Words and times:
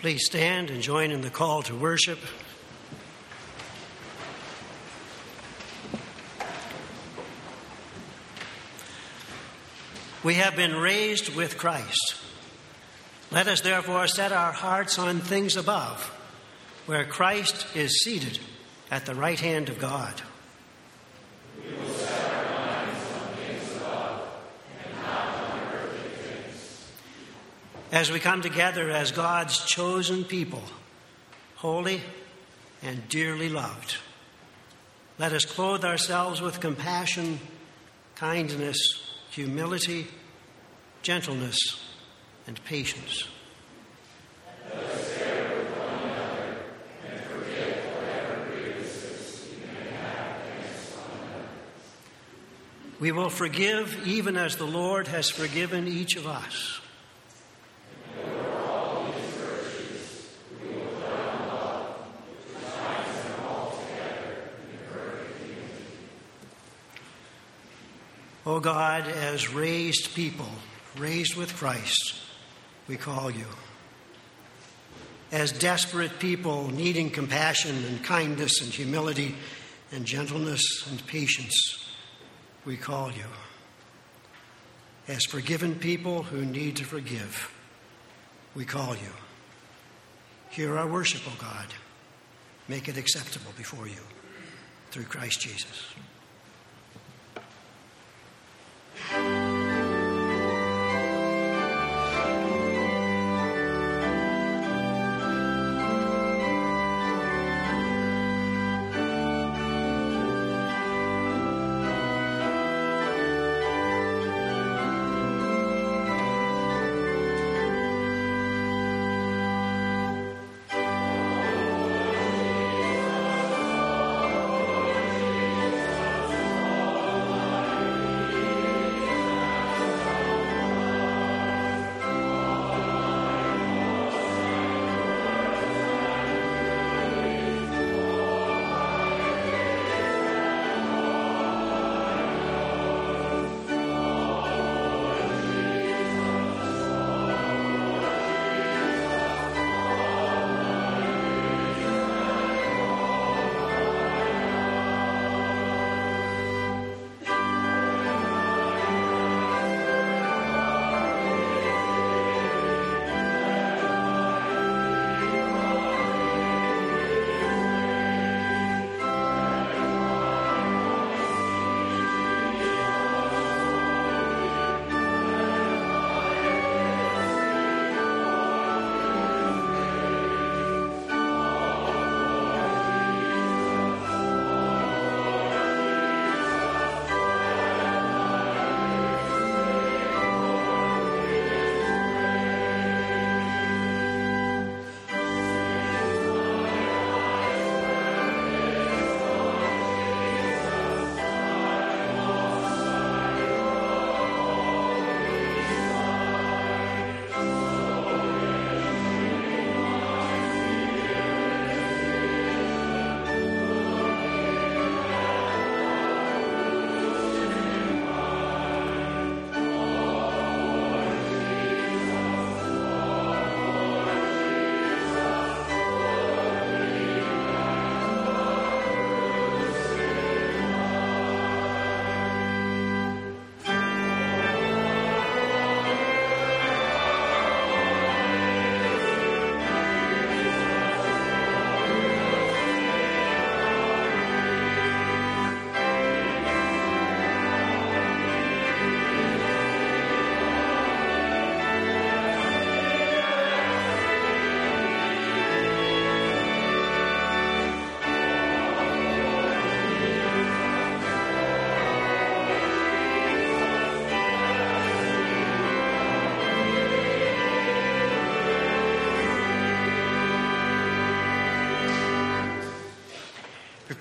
Please 0.00 0.26
stand 0.26 0.70
and 0.70 0.80
join 0.80 1.10
in 1.10 1.22
the 1.22 1.30
call 1.30 1.62
to 1.62 1.74
worship. 1.74 2.20
We 10.22 10.34
have 10.34 10.54
been 10.54 10.76
raised 10.76 11.34
with 11.34 11.58
Christ. 11.58 12.14
Let 13.32 13.48
us 13.48 13.62
therefore 13.62 14.06
set 14.06 14.30
our 14.30 14.52
hearts 14.52 15.00
on 15.00 15.18
things 15.18 15.56
above, 15.56 16.04
where 16.86 17.04
Christ 17.04 17.66
is 17.74 18.00
seated 18.00 18.38
at 18.92 19.04
the 19.04 19.16
right 19.16 19.40
hand 19.40 19.68
of 19.68 19.80
God. 19.80 20.22
As 27.98 28.12
we 28.12 28.20
come 28.20 28.42
together 28.42 28.90
as 28.90 29.10
God's 29.10 29.58
chosen 29.66 30.22
people, 30.22 30.62
holy 31.56 32.00
and 32.80 33.08
dearly 33.08 33.48
loved, 33.48 33.96
let 35.18 35.32
us 35.32 35.44
clothe 35.44 35.84
ourselves 35.84 36.40
with 36.40 36.60
compassion, 36.60 37.40
kindness, 38.14 38.78
humility, 39.30 40.06
gentleness, 41.02 41.58
and 42.46 42.62
patience. 42.62 43.26
We 53.00 53.10
will 53.10 53.30
forgive 53.30 54.06
even 54.06 54.36
as 54.36 54.54
the 54.54 54.68
Lord 54.68 55.08
has 55.08 55.28
forgiven 55.28 55.88
each 55.88 56.14
of 56.14 56.28
us. 56.28 56.80
O 68.48 68.60
God, 68.60 69.06
as 69.06 69.52
raised 69.52 70.14
people, 70.14 70.48
raised 70.96 71.36
with 71.36 71.54
Christ, 71.54 72.14
we 72.88 72.96
call 72.96 73.30
you. 73.30 73.44
As 75.30 75.52
desperate 75.52 76.18
people 76.18 76.70
needing 76.70 77.10
compassion 77.10 77.76
and 77.84 78.02
kindness 78.02 78.62
and 78.62 78.72
humility 78.72 79.34
and 79.92 80.06
gentleness 80.06 80.86
and 80.88 81.06
patience, 81.06 81.92
we 82.64 82.78
call 82.78 83.12
you. 83.12 83.26
As 85.08 85.26
forgiven 85.26 85.74
people 85.74 86.22
who 86.22 86.46
need 86.46 86.76
to 86.76 86.84
forgive, 86.84 87.52
we 88.54 88.64
call 88.64 88.94
you. 88.94 89.12
Hear 90.48 90.78
our 90.78 90.88
worship, 90.88 91.20
O 91.26 91.36
God. 91.38 91.66
Make 92.66 92.88
it 92.88 92.96
acceptable 92.96 93.52
before 93.58 93.86
you 93.86 94.00
through 94.90 95.04
Christ 95.04 95.38
Jesus. 95.38 95.92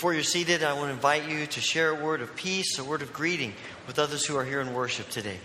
Before 0.07 0.15
you're 0.15 0.23
seated, 0.23 0.63
I 0.63 0.71
want 0.71 0.87
to 0.87 0.93
invite 0.93 1.27
you 1.27 1.45
to 1.47 1.59
share 1.59 1.89
a 1.89 1.95
word 2.01 2.21
of 2.21 2.33
peace, 2.33 2.79
a 2.79 2.83
word 2.85 3.01
of 3.01 3.11
greeting 3.11 3.53
with 3.87 3.99
others 3.99 4.25
who 4.25 4.37
are 4.37 4.45
here 4.45 4.61
in 4.61 4.73
worship 4.73 5.09
today. 5.09 5.37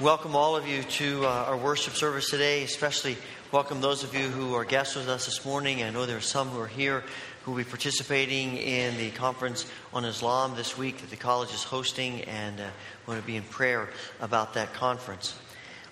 Welcome 0.00 0.36
all 0.36 0.54
of 0.54 0.68
you 0.68 0.84
to 0.84 1.26
uh, 1.26 1.46
our 1.48 1.56
worship 1.56 1.94
service 1.94 2.30
today, 2.30 2.62
especially 2.62 3.16
welcome 3.50 3.80
those 3.80 4.04
of 4.04 4.14
you 4.14 4.28
who 4.28 4.54
are 4.54 4.64
guests 4.64 4.94
with 4.94 5.08
us 5.08 5.26
this 5.26 5.44
morning. 5.44 5.82
I 5.82 5.90
know 5.90 6.06
there 6.06 6.18
are 6.18 6.20
some 6.20 6.50
who 6.50 6.60
are 6.60 6.68
here 6.68 7.02
who 7.42 7.50
will 7.50 7.58
be 7.58 7.64
participating 7.64 8.58
in 8.58 8.96
the 8.96 9.10
conference 9.10 9.68
on 9.92 10.04
Islam 10.04 10.54
this 10.54 10.78
week 10.78 10.98
that 10.98 11.10
the 11.10 11.16
college 11.16 11.52
is 11.52 11.64
hosting, 11.64 12.22
and 12.22 12.60
uh, 12.60 12.68
want 13.08 13.20
to 13.20 13.26
be 13.26 13.34
in 13.34 13.42
prayer 13.42 13.88
about 14.20 14.54
that 14.54 14.72
conference. 14.72 15.36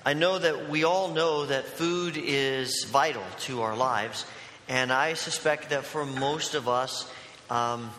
I 0.04 0.14
know 0.14 0.38
that 0.38 0.70
we 0.70 0.84
all 0.84 1.08
know 1.08 1.44
that 1.44 1.64
food 1.64 2.16
is 2.16 2.84
vital 2.84 3.24
to 3.40 3.62
our 3.62 3.76
lives, 3.76 4.24
and 4.68 4.92
I 4.92 5.14
suspect 5.14 5.70
that 5.70 5.84
for 5.84 6.06
most 6.06 6.54
of 6.54 6.68
us, 6.68 7.10
um, 7.50 7.90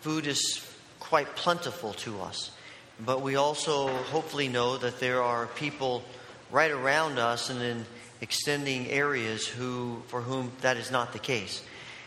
food 0.00 0.26
is 0.26 0.66
quite 1.00 1.36
plentiful 1.36 1.92
to 1.92 2.22
us. 2.22 2.50
But 3.00 3.22
we 3.22 3.36
also 3.36 3.88
hopefully 3.88 4.48
know 4.48 4.76
that 4.76 5.00
there 5.00 5.22
are 5.22 5.46
people 5.46 6.02
right 6.50 6.70
around 6.70 7.18
us 7.18 7.50
and 7.50 7.60
in 7.60 7.86
extending 8.20 8.88
areas 8.88 9.46
who, 9.46 10.02
for 10.06 10.20
whom 10.20 10.52
that 10.60 10.76
is 10.76 10.90
not 10.90 11.12
the 11.12 11.18
case. 11.18 11.62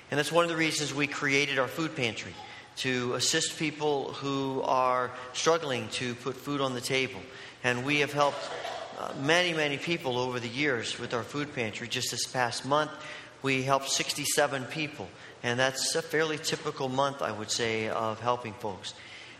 And 0.10 0.18
that's 0.18 0.32
one 0.32 0.46
of 0.46 0.50
the 0.50 0.56
reasons 0.56 0.94
we 0.94 1.08
created 1.08 1.60
our 1.60 1.68
food 1.68 1.96
pantry 1.96 2.34
to 2.78 3.14
assist 3.16 3.58
people 3.58 4.14
who 4.14 4.62
are 4.64 5.12
struggling 5.34 5.90
to 5.90 6.16
put 6.16 6.36
food 6.36 6.62
on 6.62 6.74
the 6.74 6.82
table. 6.82 7.20
And 7.64 7.84
we 7.84 8.00
have 8.00 8.14
helped 8.14 8.50
uh, 8.98 9.14
many, 9.22 9.54
many 9.54 9.78
people 9.78 10.18
over 10.18 10.40
the 10.40 10.48
years 10.48 10.98
with 10.98 11.14
our 11.14 11.24
food 11.24 11.54
pantry. 11.54 11.88
Just 11.88 12.12
this 12.12 12.26
past 12.26 12.66
month, 12.66 12.92
we 13.42 13.64
helped 13.64 13.90
67 13.90 14.66
people. 14.66 15.08
And 15.44 15.60
that's 15.60 15.96
a 15.96 16.02
fairly 16.02 16.38
typical 16.38 16.88
month, 16.88 17.22
I 17.22 17.32
would 17.32 17.52
say, 17.52 17.90
of 17.90 18.20
helping 18.20 18.54
folks. 18.54 18.94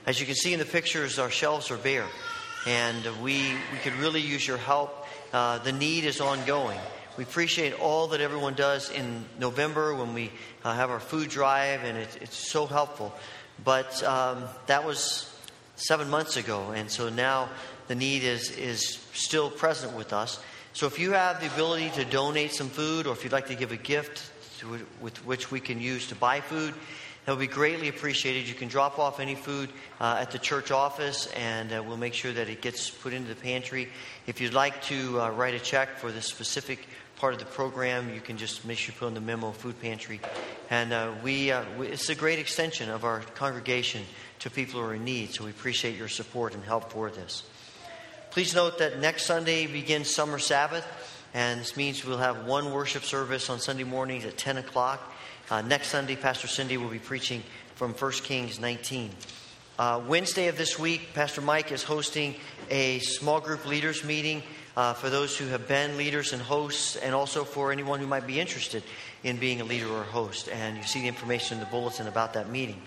As 0.08 0.22
you 0.22 0.26
can 0.26 0.36
see 0.36 0.54
in 0.54 0.60
the 0.60 0.66
pictures, 0.66 1.20
our 1.20 1.30
shelves 1.30 1.70
are 1.70 1.76
bare, 1.76 2.06
and 2.66 3.06
we, 3.22 3.52
we 3.74 3.78
could 3.84 3.92
really 3.96 4.22
use 4.22 4.48
your 4.48 4.56
help. 4.56 5.06
Uh, 5.34 5.58
the 5.58 5.74
need 5.74 6.06
is 6.06 6.22
ongoing. 6.22 6.80
We 7.18 7.26
appreciate 7.26 7.78
all 7.78 8.08
that 8.08 8.22
everyone 8.22 8.54
does 8.54 8.90
in 8.90 9.26
November 9.38 9.94
when 9.94 10.14
we 10.14 10.32
uh, 10.64 10.74
have 10.76 10.92
our 10.92 11.02
food 11.02 11.28
drive, 11.28 11.84
and 11.84 11.98
it, 11.98 12.20
it's 12.22 12.38
so 12.38 12.68
helpful. 12.68 13.14
But 13.66 14.02
um, 14.02 14.46
that 14.68 14.86
was 14.86 15.30
seven 15.76 16.10
months 16.10 16.38
ago, 16.38 16.72
and 16.72 16.90
so 16.90 17.10
now 17.10 17.50
the 17.90 17.96
need 17.96 18.24
is, 18.24 18.50
is 18.52 19.06
still 19.12 19.50
present 19.50 19.92
with 19.92 20.14
us. 20.14 20.40
So 20.72 20.88
if 20.88 21.00
you 21.00 21.12
have 21.12 21.42
the 21.42 21.48
ability 21.48 21.90
to 21.96 22.06
donate 22.06 22.54
some 22.54 22.70
food, 22.70 23.08
or 23.08 23.12
if 23.12 23.26
you'd 23.26 23.34
like 23.34 23.48
to 23.48 23.56
give 23.56 23.74
a 23.74 23.78
gift 23.78 24.32
to, 24.60 24.80
with 25.02 25.18
which 25.26 25.52
we 25.52 25.60
can 25.60 25.82
use 25.82 26.08
to 26.08 26.16
buy 26.16 26.40
food, 26.40 26.74
that 27.28 27.34
would 27.34 27.42
be 27.42 27.54
greatly 27.54 27.90
appreciated. 27.90 28.48
You 28.48 28.54
can 28.54 28.70
drop 28.70 29.00
off 29.00 29.20
any 29.20 29.36
food 29.36 29.70
uh, 30.00 30.16
at 30.22 30.32
the 30.32 30.40
church 30.40 30.72
office, 30.72 31.28
and 31.36 31.74
uh, 31.74 31.84
we'll 31.86 31.98
make 31.98 32.14
sure 32.14 32.32
that 32.32 32.48
it 32.48 32.62
gets 32.62 32.90
put 32.90 33.12
into 33.12 33.28
the 33.28 33.36
pantry. 33.36 33.90
If 34.28 34.40
you'd 34.40 34.54
like 34.54 34.82
to 34.84 35.20
uh, 35.20 35.32
write 35.32 35.54
a 35.54 35.60
check 35.60 35.98
for 35.98 36.10
the 36.10 36.22
specific 36.22 36.88
part 37.18 37.34
of 37.34 37.40
the 37.40 37.46
program, 37.46 38.14
you 38.14 38.22
can 38.22 38.38
just 38.38 38.64
make 38.64 38.78
sure 38.78 38.94
you 38.94 39.00
put 39.00 39.08
on 39.08 39.14
the 39.14 39.20
memo 39.20 39.52
food 39.52 39.78
pantry. 39.82 40.22
And 40.70 40.94
uh, 40.94 41.12
we, 41.22 41.52
uh, 41.52 41.66
we, 41.78 41.88
it's 41.88 42.08
a 42.08 42.16
great 42.16 42.40
extension 42.40 42.90
of 42.90 43.04
our 43.04 43.20
congregation 43.36 44.04
to 44.40 44.50
people 44.50 44.80
who 44.80 44.88
are 44.88 44.94
in 44.94 45.04
need, 45.04 45.34
so 45.34 45.44
we 45.44 45.50
appreciate 45.50 45.98
your 45.98 46.08
support 46.08 46.54
and 46.54 46.64
help 46.64 46.94
for 46.94 47.10
this. 47.10 47.44
Please 48.32 48.56
note 48.56 48.78
that 48.78 49.00
next 49.00 49.26
Sunday 49.26 49.68
begins 49.68 50.16
Summer 50.16 50.40
Sabbath, 50.40 50.88
and 51.34 51.60
this 51.60 51.76
means 51.76 52.06
we'll 52.06 52.20
have 52.20 52.46
one 52.46 52.72
worship 52.72 53.04
service 53.04 53.50
on 53.50 53.60
Sunday 53.60 53.84
mornings 53.84 54.24
at 54.24 54.38
10 54.38 54.60
o'clock. 54.60 55.12
Uh, 55.50 55.62
next 55.62 55.88
Sunday, 55.88 56.18
Pastor 56.18 56.46
Cindy 56.46 56.76
will 56.76 56.90
be 56.90 57.00
preaching 57.00 57.42
from 57.76 57.94
1 57.94 58.12
Kings 58.12 58.60
19. 58.60 59.12
Uh, 59.80 60.02
Wednesday 60.06 60.50
of 60.50 60.58
this 60.58 60.78
week, 60.78 61.14
Pastor 61.14 61.40
Mike 61.40 61.72
is 61.72 61.84
hosting 61.84 62.36
a 62.70 63.00
small 63.00 63.40
group 63.40 63.66
leaders 63.66 64.04
meeting 64.04 64.44
uh, 64.76 64.92
for 64.94 65.10
those 65.10 65.38
who 65.38 65.48
have 65.48 65.66
been 65.66 65.96
leaders 65.96 66.34
and 66.34 66.42
hosts, 66.42 66.98
and 66.98 67.16
also 67.16 67.46
for 67.46 67.72
anyone 67.72 68.02
who 68.02 68.08
might 68.08 68.28
be 68.28 68.42
interested 68.42 68.84
in 69.24 69.38
being 69.38 69.62
a 69.62 69.64
leader 69.64 69.88
or 69.88 70.04
host. 70.04 70.50
And 70.50 70.76
you 70.76 70.84
see 70.84 71.04
the 71.04 71.08
information 71.08 71.60
in 71.60 71.64
the 71.64 71.70
bulletin 71.70 72.08
about 72.08 72.34
that 72.34 72.50
meeting. 72.50 72.82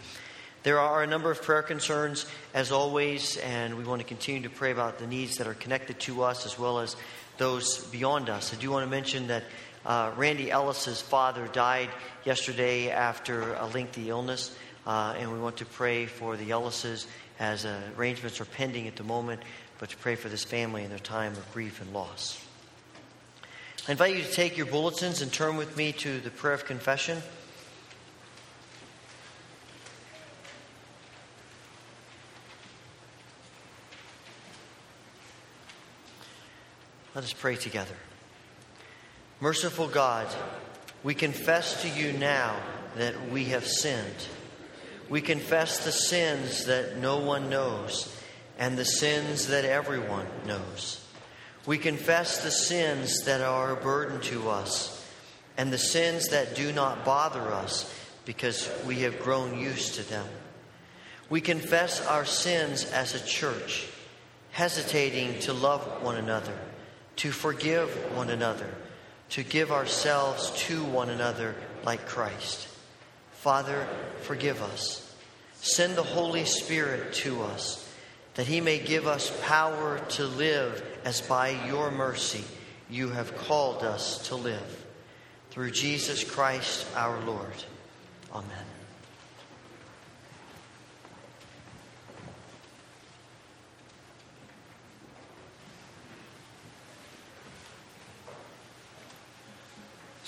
There 0.63 0.81
are 0.81 1.03
a 1.03 1.07
number 1.07 1.31
of 1.31 1.41
prayer 1.41 1.63
concerns, 1.63 2.27
as 2.53 2.71
always, 2.73 3.39
and 3.39 3.79
we 3.79 3.85
want 3.85 4.03
to 4.03 4.07
continue 4.07 4.43
to 4.43 4.51
pray 4.51 4.71
about 4.71 4.99
the 4.99 5.07
needs 5.07 5.39
that 5.39 5.47
are 5.47 5.55
connected 5.55 5.99
to 6.01 6.25
us 6.25 6.45
as 6.45 6.59
well 6.59 6.81
as 6.81 6.95
those 7.39 7.87
beyond 7.87 8.29
us. 8.29 8.53
I 8.53 8.61
do 8.61 8.71
want 8.71 8.85
to 8.85 8.91
mention 8.91 9.29
that 9.29 9.45
uh, 9.85 10.13
Randy 10.17 10.51
Ellis's 10.51 11.01
father 11.01 11.47
died 11.49 11.89
yesterday 12.25 12.91
after 12.91 13.55
a 13.55 13.67
lengthy 13.67 14.11
illness, 14.11 14.55
uh, 14.87 15.15
and 15.19 15.33
we 15.33 15.39
want 15.39 15.59
to 15.59 15.67
pray 15.67 16.07
for 16.07 16.37
the 16.37 16.51
Ellises 16.51 17.07
as 17.39 17.65
uh, 17.65 17.81
arrangements 17.97 18.41
are 18.41 18.45
pending 18.45 18.87
at 18.87 18.97
the 18.97 19.05
moment, 19.05 19.41
but 19.79 19.89
to 19.91 19.97
pray 19.97 20.15
for 20.15 20.29
this 20.29 20.45
family 20.45 20.85
in 20.85 20.91
their 20.91 20.99
time 20.99 21.33
of 21.33 21.53
grief 21.53 21.81
and 21.81 21.93
loss. 21.93 22.45
I 23.89 23.93
invite 23.93 24.15
you 24.15 24.23
to 24.23 24.33
take 24.33 24.59
your 24.59 24.67
bulletins 24.67 25.23
and 25.23 25.33
turn 25.33 25.57
with 25.57 25.77
me 25.77 25.93
to 25.93 26.21
the 26.21 26.31
prayer 26.31 26.53
of 26.53 26.67
confession. 26.67 27.23
Let 37.15 37.25
us 37.25 37.33
pray 37.33 37.57
together. 37.57 37.97
Merciful 39.43 39.89
God, 39.89 40.27
we 41.03 41.15
confess 41.15 41.81
to 41.81 41.89
you 41.89 42.13
now 42.13 42.61
that 42.97 43.31
we 43.31 43.47
have 43.47 43.67
sinned. 43.67 44.29
We 45.09 45.23
confess 45.23 45.83
the 45.83 45.93
sins 45.93 46.67
that 46.67 46.99
no 46.99 47.17
one 47.21 47.49
knows 47.49 48.15
and 48.59 48.77
the 48.77 48.85
sins 48.85 49.47
that 49.47 49.65
everyone 49.65 50.27
knows. 50.47 51.03
We 51.65 51.79
confess 51.79 52.45
the 52.45 52.51
sins 52.51 53.25
that 53.25 53.41
are 53.41 53.73
a 53.73 53.77
burden 53.77 54.21
to 54.23 54.51
us 54.51 55.09
and 55.57 55.73
the 55.73 55.79
sins 55.79 56.29
that 56.29 56.55
do 56.55 56.71
not 56.71 57.07
bother 57.07 57.51
us 57.51 57.91
because 58.27 58.71
we 58.87 58.97
have 59.01 59.21
grown 59.21 59.59
used 59.59 59.95
to 59.95 60.03
them. 60.03 60.27
We 61.31 61.41
confess 61.41 62.07
our 62.07 62.27
sins 62.27 62.85
as 62.85 63.15
a 63.15 63.25
church, 63.25 63.89
hesitating 64.51 65.39
to 65.41 65.55
love 65.55 66.03
one 66.03 66.17
another, 66.17 66.59
to 67.17 67.33
forgive 67.33 67.89
one 68.15 68.29
another 68.29 68.69
to 69.31 69.43
give 69.43 69.73
ourselves 69.73 70.51
to 70.67 70.85
one 70.85 71.09
another 71.09 71.55
like 71.85 72.07
Christ. 72.07 72.69
Father, 73.33 73.87
forgive 74.23 74.63
us. 74.63 75.15
Send 75.55 75.97
the 75.97 76.03
Holy 76.03 76.45
Spirit 76.45 77.15
to 77.15 77.43
us 77.43 77.87
that 78.35 78.47
he 78.47 78.61
may 78.61 78.79
give 78.79 79.07
us 79.07 79.33
power 79.43 79.99
to 80.11 80.25
live 80.25 80.83
as 81.05 81.21
by 81.21 81.51
your 81.67 81.91
mercy 81.91 82.45
you 82.89 83.09
have 83.11 83.37
called 83.37 83.83
us 83.83 84.29
to 84.29 84.37
live. 84.37 84.85
Through 85.51 85.73
Jesus 85.73 86.25
Christ 86.25 86.87
our 86.97 87.21
Lord. 87.25 87.65
Amen. 88.33 88.70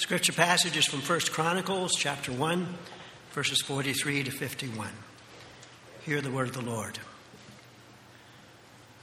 Scripture 0.02 0.32
passages 0.32 0.85
from 0.85 0.99
1 0.99 1.21
Chronicles 1.30 1.92
chapter 1.97 2.32
1, 2.32 2.66
verses 3.30 3.62
43 3.62 4.25
to 4.25 4.32
51. 4.32 4.88
Hear 6.04 6.21
the 6.21 6.32
word 6.32 6.49
of 6.49 6.54
the 6.54 6.61
Lord. 6.61 6.99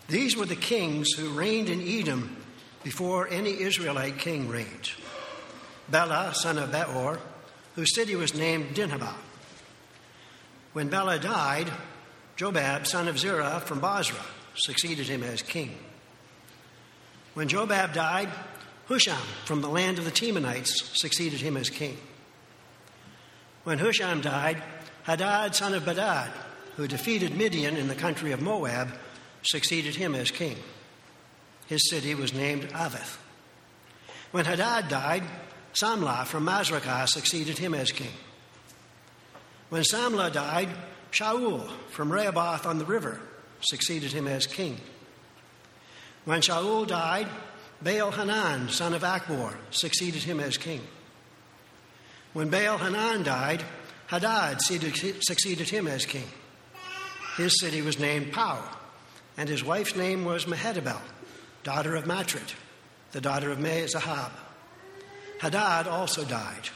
These 0.10 0.36
were 0.36 0.46
the 0.46 0.58
kings 0.58 1.14
who 1.14 1.30
reigned 1.30 1.70
in 1.70 1.82
Edom 1.82 2.36
before 2.84 3.30
any 3.30 3.62
Israelite 3.62 4.18
king 4.18 4.50
reigned. 4.50 4.92
Bela, 5.88 6.34
son 6.36 6.58
of 6.58 6.74
Beor, 6.74 7.22
whose 7.76 7.96
city 7.96 8.18
was 8.18 8.36
named 8.36 8.76
Dinhabah. 8.76 9.16
When 10.74 10.90
Bela 10.90 11.18
died, 11.18 11.72
Jobab, 12.36 12.86
son 12.86 13.08
of 13.08 13.18
Zerah 13.18 13.62
from 13.66 13.80
Bozrah, 13.80 14.26
succeeded 14.54 15.08
him 15.08 15.24
as 15.24 15.44
king. 15.44 15.78
When 17.36 17.48
Jobab 17.48 17.94
died, 17.94 18.28
Husham 18.90 19.22
from 19.46 19.62
the 19.62 19.70
land 19.70 20.00
of 20.00 20.06
the 20.06 20.12
Temanites 20.12 21.00
succeeded 21.00 21.42
him 21.42 21.56
as 21.56 21.70
king. 21.70 21.96
When 23.64 23.78
Husham 23.78 24.22
died, 24.22 24.64
Hadad, 25.04 25.54
son 25.54 25.76
of 25.76 25.84
Bedad, 25.84 26.32
who 26.76 26.88
defeated 26.88 27.38
Midian 27.38 27.78
in 27.78 27.88
the 27.88 27.94
country 27.94 28.32
of 28.32 28.42
Moab, 28.42 28.90
succeeded 29.44 29.96
him 29.96 30.16
as 30.16 30.32
king. 30.32 30.58
His 31.68 31.88
city 31.88 32.16
was 32.16 32.34
named 32.34 32.64
Avith. 32.70 33.18
When 34.32 34.46
Hadad 34.46 34.88
died, 34.88 35.24
Samlah 35.74 36.26
from 36.26 36.48
Masrekah 36.48 37.08
succeeded 37.08 37.60
him 37.60 37.76
as 37.76 37.92
king. 37.92 38.14
When 39.70 39.84
Samlah 39.84 40.34
died, 40.34 40.70
Shaul 41.12 41.70
from 41.90 42.12
Rehoboth 42.12 42.66
on 42.66 42.80
the 42.80 42.86
river 42.86 43.22
succeeded 43.62 44.14
him 44.14 44.28
as 44.28 44.48
king. 44.48 44.80
When 46.26 46.42
Shaul 46.42 46.88
died, 46.88 47.28
Baal 47.82 48.12
Hanan, 48.12 48.70
son 48.70 48.94
of 48.94 49.04
Achbor, 49.04 49.56
succeeded 49.72 50.24
him 50.24 50.40
as 50.40 50.58
king. 50.58 50.82
When 52.34 52.50
Baal 52.50 52.78
Hanan 52.78 53.24
died, 53.24 53.64
Hadad 54.08 54.60
succeeded 54.62 55.70
him 55.70 55.88
as 55.88 56.06
king. 56.06 56.28
His 57.38 57.60
city 57.60 57.82
was 57.82 58.00
named 58.00 58.34
Pau, 58.34 58.62
and 59.38 59.48
his 59.48 59.64
wife's 59.64 59.96
name 59.96 60.26
was 60.26 60.46
Mehetabel, 60.46 61.00
daughter 61.64 61.96
of 61.96 62.06
Matred, 62.06 62.54
the 63.12 63.22
daughter 63.22 63.52
of 63.52 63.60
Mezahab. 63.60 64.32
Hadad 65.40 65.88
also 65.88 66.26
died. 66.26 66.70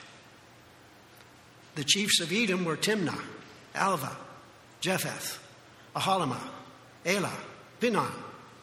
The 1.75 1.83
chiefs 1.83 2.21
of 2.21 2.31
Edom 2.31 2.65
were 2.65 2.77
Timna, 2.77 3.19
Alvah, 3.75 4.15
Jetheth, 4.79 5.39
Aholibamah, 5.95 6.39
Elah, 7.05 7.37
Pinon, 7.81 8.11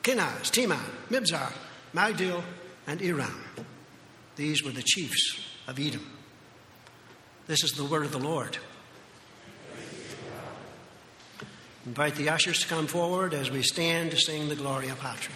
Kenaz, 0.03 0.51
Teman, 0.51 0.81
Mibzar, 1.11 1.53
Magdiel, 1.95 2.43
and 2.87 3.03
Iram. 3.03 3.45
These 4.37 4.63
were 4.63 4.71
the 4.71 4.83
chiefs 4.83 5.41
of 5.67 5.79
Edom. 5.79 6.07
This 7.47 7.65
is 7.65 7.73
the 7.73 7.85
word 7.85 8.05
of 8.05 8.13
the 8.13 8.19
Lord. 8.19 8.59
Invite 11.87 12.15
the 12.15 12.29
ushers 12.29 12.61
to 12.61 12.69
come 12.69 12.87
forward 12.87 13.35
as 13.35 13.51
we 13.51 13.63
stand 13.63 14.13
to 14.13 14.17
sing 14.17 14.49
the 14.49 14.57
Gloria 14.57 14.95
Patri. 14.95 15.35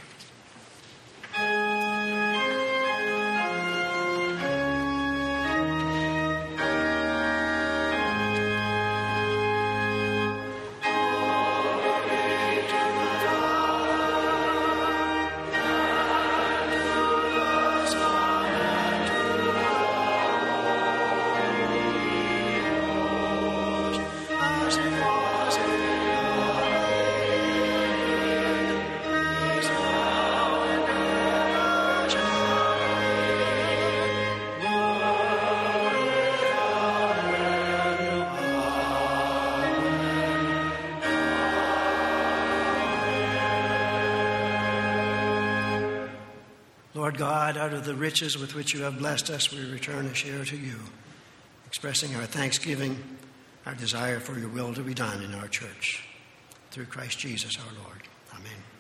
Lord 47.04 47.18
God, 47.18 47.58
out 47.58 47.74
of 47.74 47.84
the 47.84 47.94
riches 47.94 48.38
with 48.38 48.54
which 48.54 48.72
you 48.72 48.80
have 48.80 48.96
blessed 48.96 49.28
us, 49.28 49.52
we 49.52 49.70
return 49.70 50.06
a 50.06 50.14
share 50.14 50.42
to 50.42 50.56
you, 50.56 50.76
expressing 51.66 52.16
our 52.16 52.24
thanksgiving, 52.24 52.96
our 53.66 53.74
desire 53.74 54.20
for 54.20 54.38
your 54.38 54.48
will 54.48 54.72
to 54.72 54.80
be 54.80 54.94
done 54.94 55.22
in 55.22 55.34
our 55.34 55.46
church. 55.46 56.08
Through 56.70 56.86
Christ 56.86 57.18
Jesus 57.18 57.58
our 57.58 57.84
Lord. 57.84 58.04
Amen. 58.32 58.73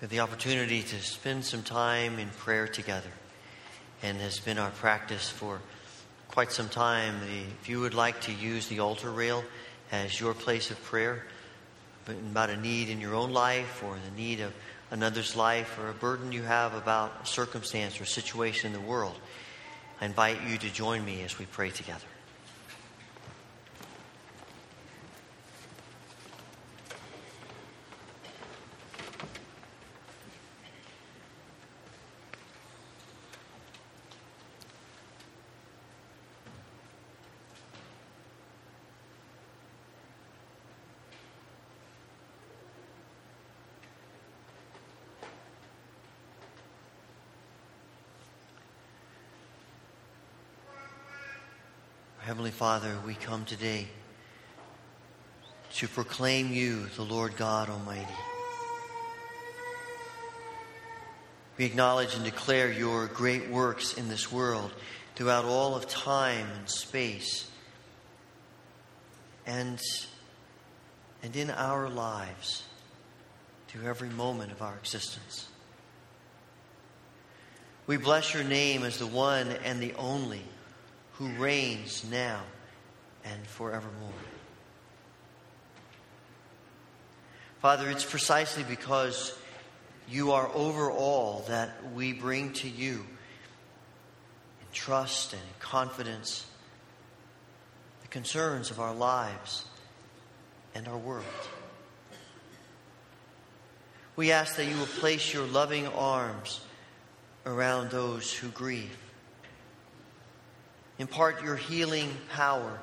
The 0.00 0.20
opportunity 0.20 0.82
to 0.82 1.02
spend 1.02 1.44
some 1.44 1.62
time 1.62 2.18
in 2.18 2.28
prayer 2.28 2.68
together. 2.68 3.10
And 4.00 4.18
has 4.18 4.38
been 4.38 4.58
our 4.58 4.70
practice 4.70 5.28
for 5.28 5.60
quite 6.28 6.52
some 6.52 6.68
time. 6.68 7.16
If 7.60 7.68
you 7.68 7.80
would 7.80 7.94
like 7.94 8.20
to 8.22 8.32
use 8.32 8.68
the 8.68 8.78
altar 8.78 9.10
rail 9.10 9.42
as 9.90 10.20
your 10.20 10.34
place 10.34 10.70
of 10.70 10.80
prayer, 10.84 11.24
about 12.06 12.48
a 12.48 12.56
need 12.56 12.88
in 12.88 13.00
your 13.00 13.14
own 13.14 13.32
life 13.32 13.82
or 13.82 13.96
the 13.96 14.16
need 14.16 14.40
of 14.40 14.54
another's 14.90 15.34
life 15.34 15.78
or 15.78 15.90
a 15.90 15.94
burden 15.94 16.30
you 16.30 16.42
have 16.42 16.74
about 16.74 17.12
a 17.24 17.26
circumstance 17.26 18.00
or 18.00 18.04
situation 18.04 18.72
in 18.72 18.80
the 18.80 18.86
world, 18.86 19.18
I 20.00 20.06
invite 20.06 20.38
you 20.48 20.58
to 20.58 20.70
join 20.70 21.04
me 21.04 21.22
as 21.22 21.38
we 21.40 21.46
pray 21.46 21.70
together. 21.70 22.06
Heavenly 52.28 52.47
Father, 52.58 52.98
we 53.06 53.14
come 53.14 53.44
today 53.44 53.86
to 55.74 55.86
proclaim 55.86 56.52
you, 56.52 56.86
the 56.96 57.04
Lord 57.04 57.36
God 57.36 57.70
Almighty. 57.70 58.04
We 61.56 61.66
acknowledge 61.66 62.16
and 62.16 62.24
declare 62.24 62.72
your 62.72 63.06
great 63.06 63.48
works 63.48 63.94
in 63.94 64.08
this 64.08 64.32
world 64.32 64.72
throughout 65.14 65.44
all 65.44 65.76
of 65.76 65.86
time 65.86 66.48
and 66.58 66.68
space 66.68 67.48
and, 69.46 69.78
and 71.22 71.36
in 71.36 71.50
our 71.50 71.88
lives 71.88 72.64
through 73.68 73.88
every 73.88 74.10
moment 74.10 74.50
of 74.50 74.62
our 74.62 74.74
existence. 74.74 75.46
We 77.86 77.98
bless 77.98 78.34
your 78.34 78.42
name 78.42 78.82
as 78.82 78.98
the 78.98 79.06
one 79.06 79.46
and 79.62 79.80
the 79.80 79.94
only 79.94 80.42
who 81.18 81.28
reigns 81.30 82.04
now 82.08 82.40
and 83.24 83.44
forevermore. 83.46 84.12
Father, 87.60 87.90
it's 87.90 88.04
precisely 88.04 88.62
because 88.62 89.36
you 90.08 90.30
are 90.30 90.48
over 90.54 90.90
all 90.92 91.44
that 91.48 91.92
we 91.92 92.12
bring 92.12 92.52
to 92.52 92.68
you 92.68 93.04
in 94.60 94.66
trust 94.72 95.32
and 95.32 95.42
in 95.42 95.48
confidence 95.58 96.46
the 98.02 98.08
concerns 98.08 98.70
of 98.70 98.78
our 98.78 98.94
lives 98.94 99.64
and 100.76 100.86
our 100.86 100.96
world. 100.96 101.24
We 104.14 104.30
ask 104.30 104.54
that 104.56 104.66
you 104.66 104.76
will 104.76 104.86
place 104.86 105.34
your 105.34 105.46
loving 105.46 105.88
arms 105.88 106.60
around 107.44 107.90
those 107.90 108.32
who 108.32 108.48
grieve. 108.48 108.96
Impart 110.98 111.42
your 111.44 111.56
healing 111.56 112.10
power 112.30 112.78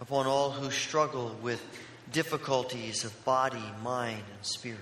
upon 0.00 0.26
all 0.26 0.50
who 0.50 0.70
struggle 0.70 1.36
with 1.42 1.62
difficulties 2.12 3.04
of 3.04 3.24
body, 3.24 3.62
mind, 3.82 4.22
and 4.34 4.46
spirit. 4.46 4.78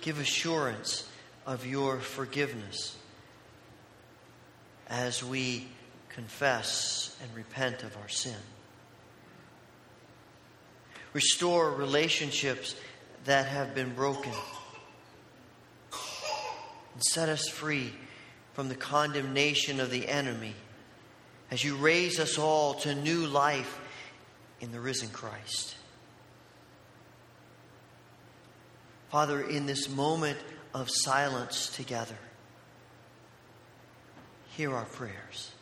Give 0.00 0.18
assurance 0.18 1.08
of 1.46 1.66
your 1.66 1.98
forgiveness 1.98 2.96
as 4.88 5.22
we 5.22 5.68
confess 6.08 7.16
and 7.22 7.34
repent 7.34 7.82
of 7.82 7.96
our 7.98 8.08
sin. 8.08 8.36
Restore 11.12 11.70
relationships 11.70 12.76
that 13.24 13.46
have 13.46 13.74
been 13.74 13.94
broken 13.94 14.32
and 15.92 17.04
set 17.04 17.28
us 17.28 17.48
free 17.48 17.92
from 18.60 18.68
the 18.68 18.74
condemnation 18.74 19.80
of 19.80 19.90
the 19.90 20.06
enemy 20.06 20.52
as 21.50 21.64
you 21.64 21.76
raise 21.76 22.20
us 22.20 22.36
all 22.36 22.74
to 22.74 22.94
new 22.94 23.26
life 23.26 23.80
in 24.60 24.70
the 24.70 24.78
risen 24.78 25.08
Christ. 25.08 25.76
Father, 29.08 29.40
in 29.40 29.64
this 29.64 29.88
moment 29.88 30.36
of 30.74 30.90
silence 30.90 31.74
together, 31.74 32.18
hear 34.50 34.74
our 34.74 34.84
prayers. 34.84 35.52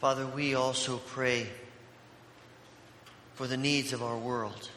Father, 0.00 0.26
we 0.26 0.54
also 0.54 0.96
pray 0.96 1.46
for 3.34 3.46
the 3.46 3.58
needs 3.58 3.92
of 3.92 4.02
our 4.02 4.16
world. 4.16 4.70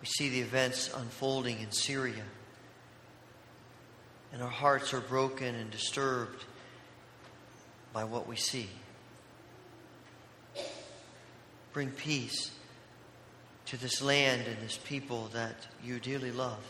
We 0.00 0.06
see 0.06 0.28
the 0.30 0.40
events 0.40 0.90
unfolding 0.92 1.60
in 1.60 1.70
Syria, 1.70 2.24
and 4.32 4.42
our 4.42 4.48
hearts 4.48 4.92
are 4.92 5.00
broken 5.00 5.54
and 5.54 5.70
disturbed 5.70 6.44
by 7.92 8.02
what 8.02 8.26
we 8.26 8.34
see. 8.34 8.68
Bring 11.72 11.92
peace 11.92 12.50
to 13.66 13.76
this 13.76 14.02
land 14.02 14.48
and 14.48 14.56
this 14.60 14.76
people 14.76 15.30
that 15.34 15.68
you 15.84 16.00
dearly 16.00 16.32
love. 16.32 16.64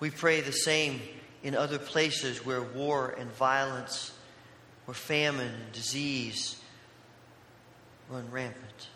We 0.00 0.10
pray 0.10 0.42
the 0.42 0.52
same 0.52 1.00
in 1.42 1.54
other 1.54 1.78
places 1.78 2.44
where 2.44 2.62
war 2.62 3.14
and 3.18 3.30
violence, 3.32 4.12
where 4.84 4.94
famine 4.94 5.48
and 5.48 5.72
disease 5.72 6.56
run 8.08 8.30
rampant. 8.30 8.88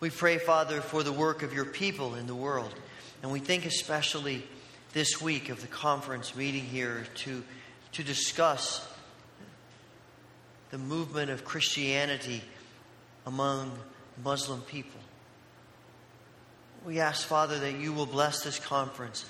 We 0.00 0.10
pray, 0.10 0.38
Father, 0.38 0.80
for 0.80 1.02
the 1.02 1.12
work 1.12 1.42
of 1.42 1.52
your 1.52 1.64
people 1.64 2.14
in 2.14 2.26
the 2.26 2.34
world. 2.34 2.74
And 3.22 3.32
we 3.32 3.40
think 3.40 3.64
especially 3.64 4.42
this 4.92 5.20
week 5.20 5.48
of 5.48 5.60
the 5.60 5.66
conference 5.66 6.36
meeting 6.36 6.64
here 6.64 7.06
to, 7.16 7.42
to 7.92 8.02
discuss 8.02 8.86
the 10.70 10.78
movement 10.78 11.30
of 11.30 11.44
Christianity 11.44 12.42
among 13.24 13.72
Muslim 14.22 14.60
people. 14.62 15.00
We 16.84 17.00
ask, 17.00 17.26
Father, 17.26 17.58
that 17.58 17.76
you 17.76 17.92
will 17.92 18.06
bless 18.06 18.42
this 18.42 18.58
conference 18.58 19.24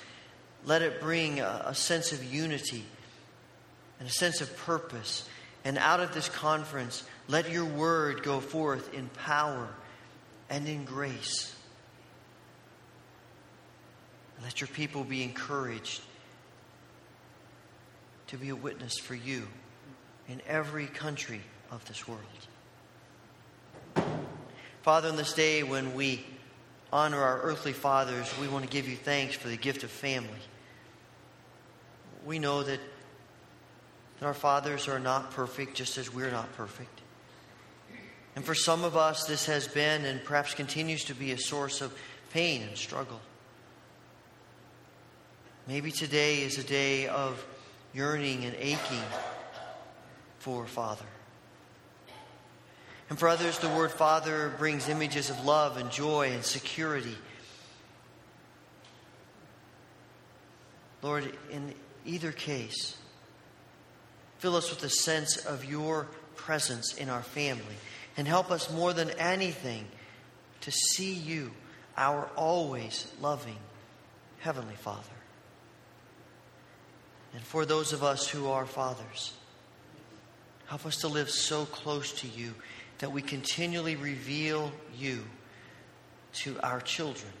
let 0.67 0.81
it 0.81 0.99
bring 0.99 1.39
a, 1.39 1.63
a 1.67 1.73
sense 1.73 2.11
of 2.11 2.21
unity 2.23 2.83
and 3.99 4.07
a 4.07 4.11
sense 4.11 4.41
of 4.41 4.55
purpose. 4.57 5.27
And 5.63 5.77
out 5.77 6.01
of 6.01 6.13
this 6.13 6.27
conference, 6.27 7.03
let 7.27 7.49
your 7.49 7.65
word 7.65 8.21
go 8.21 8.41
forth 8.41 8.93
in 8.93 9.07
power 9.07 9.69
and 10.49 10.67
in 10.67 10.83
grace. 10.83 11.55
Let 14.43 14.59
your 14.59 14.67
people 14.67 15.03
be 15.05 15.23
encouraged 15.23 16.01
to 18.27 18.37
be 18.37 18.49
a 18.49 18.55
witness 18.55 18.99
for 18.99 19.15
you 19.15 19.47
in 20.27 20.41
every 20.47 20.87
country 20.87 21.41
of 21.71 21.83
this 21.85 22.05
world. 22.07 22.21
Father, 24.81 25.07
on 25.07 25.15
this 25.15 25.33
day 25.33 25.63
when 25.63 25.95
we 25.95 26.25
honor 26.91 27.21
our 27.21 27.41
earthly 27.41 27.73
fathers, 27.73 28.31
we 28.39 28.49
want 28.49 28.65
to 28.65 28.69
give 28.69 28.87
you 28.87 28.97
thanks 28.97 29.35
for 29.35 29.47
the 29.47 29.57
gift 29.57 29.83
of 29.83 29.89
family 29.89 30.29
we 32.27 32.39
know 32.39 32.61
that 32.61 32.81
our 34.21 34.33
fathers 34.33 34.89
are 34.89 34.99
not 34.99 35.31
perfect, 35.31 35.75
just 35.75 35.97
as 35.97 36.13
we're 36.13 36.29
not 36.29 36.51
perfect. 36.57 36.99
And 38.35 38.43
for 38.43 38.53
some 38.53 38.83
of 38.83 38.97
us, 38.97 39.25
this 39.25 39.45
has 39.45 39.67
been 39.67 40.03
and 40.03 40.21
perhaps 40.23 40.53
continues 40.53 41.05
to 41.05 41.15
be 41.15 41.31
a 41.31 41.37
source 41.37 41.79
of 41.79 41.97
pain 42.33 42.61
and 42.63 42.77
struggle. 42.77 43.21
Maybe 45.67 45.89
today 45.89 46.41
is 46.41 46.57
a 46.57 46.63
day 46.63 47.07
of 47.07 47.43
yearning 47.93 48.43
and 48.43 48.55
aching 48.59 49.03
for 50.39 50.65
Father. 50.65 51.05
And 53.09 53.17
for 53.17 53.29
others, 53.29 53.57
the 53.59 53.69
word 53.69 53.91
Father 53.91 54.53
brings 54.57 54.89
images 54.89 55.29
of 55.29 55.45
love 55.45 55.77
and 55.77 55.89
joy 55.89 56.31
and 56.31 56.43
security. 56.43 57.15
Lord, 61.01 61.31
in 61.51 61.73
either 62.07 62.31
case, 62.31 62.97
fill 64.39 64.55
us 64.55 64.69
with 64.69 64.83
a 64.83 64.89
sense 64.89 65.37
of 65.37 65.65
your 65.65 66.07
presence 66.35 66.93
in 66.95 67.09
our 67.09 67.23
family 67.23 67.75
and 68.15 68.27
help 68.27 68.49
us 68.49 68.71
more 68.71 68.93
than 68.93 69.11
anything 69.11 69.85
to 70.61 70.71
see 70.71 71.13
you, 71.13 71.51
our 71.97 72.29
always 72.35 73.07
loving 73.21 73.57
Heavenly 74.39 74.75
Father. 74.75 75.01
And 77.33 77.43
for 77.43 77.65
those 77.65 77.93
of 77.93 78.03
us 78.03 78.27
who 78.27 78.47
are 78.47 78.65
fathers, 78.65 79.33
help 80.67 80.85
us 80.85 80.97
to 80.97 81.07
live 81.07 81.29
so 81.29 81.65
close 81.65 82.11
to 82.21 82.27
you 82.27 82.53
that 82.99 83.11
we 83.11 83.21
continually 83.21 83.95
reveal 83.95 84.71
you 84.97 85.23
to 86.33 86.59
our 86.61 86.81
children 86.81 87.31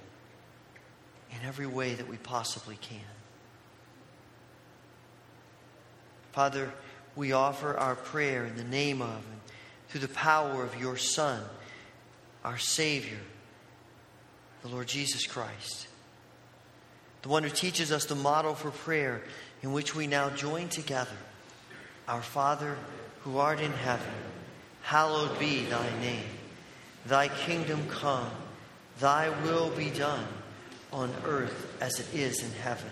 in 1.31 1.47
every 1.47 1.67
way 1.67 1.95
that 1.95 2.07
we 2.07 2.17
possibly 2.17 2.77
can. 2.79 3.16
Father, 6.37 6.71
we 7.15 7.31
offer 7.31 7.75
our 7.75 7.95
prayer 7.95 8.45
in 8.45 8.57
the 8.57 8.63
name 8.63 9.01
of 9.01 9.09
and 9.09 9.41
through 9.89 10.01
the 10.01 10.07
power 10.07 10.63
of 10.63 10.79
your 10.79 10.95
Son, 10.95 11.41
our 12.45 12.59
Savior, 12.59 13.17
the 14.61 14.67
Lord 14.67 14.87
Jesus 14.87 15.25
Christ, 15.25 15.87
the 17.23 17.29
one 17.29 17.41
who 17.41 17.49
teaches 17.49 17.91
us 17.91 18.05
the 18.05 18.13
model 18.13 18.53
for 18.53 18.69
prayer 18.69 19.23
in 19.63 19.73
which 19.73 19.95
we 19.95 20.05
now 20.05 20.29
join 20.29 20.69
together. 20.69 21.17
Our 22.07 22.21
Father, 22.21 22.77
who 23.21 23.39
art 23.39 23.59
in 23.59 23.73
heaven, 23.73 24.13
hallowed 24.83 25.39
be 25.39 25.65
thy 25.65 25.89
name. 26.01 26.29
Thy 27.07 27.29
kingdom 27.29 27.87
come, 27.89 28.29
Thy 28.99 29.29
will 29.43 29.71
be 29.71 29.89
done 29.89 30.27
on 30.93 31.11
earth 31.25 31.75
as 31.81 31.99
it 31.99 32.13
is 32.13 32.43
in 32.43 32.51
heaven. 32.51 32.91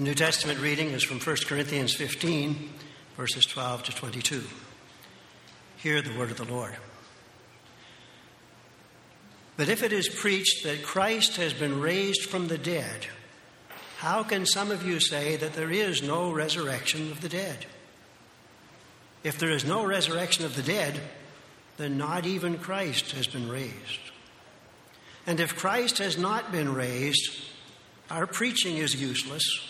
The 0.00 0.06
New 0.06 0.14
Testament 0.14 0.60
reading 0.60 0.92
is 0.92 1.04
from 1.04 1.20
1 1.20 1.36
Corinthians 1.46 1.92
15, 1.92 2.70
verses 3.18 3.44
12 3.44 3.82
to 3.82 3.92
22. 3.94 4.42
Hear 5.76 6.00
the 6.00 6.18
word 6.18 6.30
of 6.30 6.38
the 6.38 6.50
Lord. 6.50 6.74
But 9.58 9.68
if 9.68 9.82
it 9.82 9.92
is 9.92 10.08
preached 10.08 10.64
that 10.64 10.82
Christ 10.82 11.36
has 11.36 11.52
been 11.52 11.82
raised 11.82 12.22
from 12.22 12.48
the 12.48 12.56
dead, 12.56 13.08
how 13.98 14.22
can 14.22 14.46
some 14.46 14.70
of 14.70 14.86
you 14.86 15.00
say 15.00 15.36
that 15.36 15.52
there 15.52 15.70
is 15.70 16.02
no 16.02 16.32
resurrection 16.32 17.10
of 17.10 17.20
the 17.20 17.28
dead? 17.28 17.66
If 19.22 19.38
there 19.38 19.50
is 19.50 19.66
no 19.66 19.84
resurrection 19.84 20.46
of 20.46 20.56
the 20.56 20.62
dead, 20.62 20.98
then 21.76 21.98
not 21.98 22.24
even 22.24 22.56
Christ 22.56 23.12
has 23.12 23.26
been 23.26 23.50
raised. 23.50 24.00
And 25.26 25.40
if 25.40 25.58
Christ 25.58 25.98
has 25.98 26.16
not 26.16 26.50
been 26.50 26.72
raised, 26.72 27.38
our 28.10 28.26
preaching 28.26 28.78
is 28.78 28.98
useless 28.98 29.69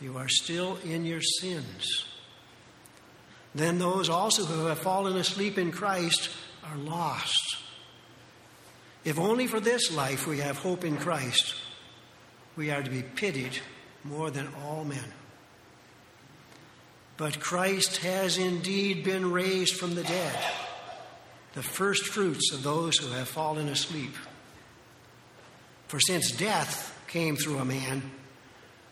You 0.00 0.18
are 0.18 0.28
still 0.28 0.76
in 0.84 1.04
your 1.04 1.22
sins. 1.22 2.04
Then 3.54 3.78
those 3.78 4.10
also 4.10 4.44
who 4.44 4.66
have 4.66 4.78
fallen 4.78 5.16
asleep 5.16 5.56
in 5.56 5.72
Christ 5.72 6.30
are 6.64 6.76
lost. 6.76 7.56
If 9.04 9.18
only 9.18 9.46
for 9.46 9.60
this 9.60 9.94
life 9.94 10.26
we 10.26 10.38
have 10.38 10.58
hope 10.58 10.84
in 10.84 10.96
Christ, 10.96 11.54
we 12.56 12.70
are 12.70 12.82
to 12.82 12.90
be 12.90 13.02
pitied 13.02 13.58
more 14.04 14.30
than 14.30 14.48
all 14.64 14.84
men. 14.84 15.12
But 17.16 17.40
Christ 17.40 17.98
has 17.98 18.36
indeed 18.36 19.04
been 19.04 19.32
raised 19.32 19.76
from 19.76 19.94
the 19.94 20.02
dead, 20.02 20.38
the 21.54 21.62
first 21.62 22.06
fruits 22.06 22.52
of 22.52 22.62
those 22.62 22.98
who 22.98 23.08
have 23.12 23.28
fallen 23.28 23.68
asleep. 23.68 24.14
For 25.88 25.98
since 26.00 26.30
death 26.30 26.92
came 27.08 27.36
through 27.36 27.58
a 27.58 27.64
man, 27.64 28.10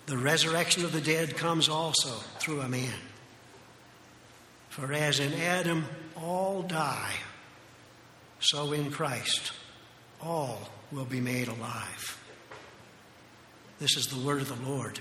the 0.07 0.17
resurrection 0.19 0.85
of 0.85 0.93
the 0.93 1.01
dead 1.01 1.37
comes 1.37 1.69
also 1.69 2.11
through 2.39 2.61
a 2.61 2.69
man. 2.69 2.99
For 4.69 4.93
as 4.93 5.21
in 5.21 5.33
Adam 5.35 5.87
all 6.17 6.63
die, 6.63 7.15
so 8.41 8.73
in 8.73 8.91
Christ 8.91 9.53
all 10.21 10.69
will 10.93 11.05
be 11.05 11.21
made 11.21 11.49
alive. 11.49 12.21
This 13.79 13.97
is 13.97 14.07
the 14.07 14.19
word 14.25 14.43
of 14.43 14.49
the 14.49 14.69
Lord. 14.69 15.01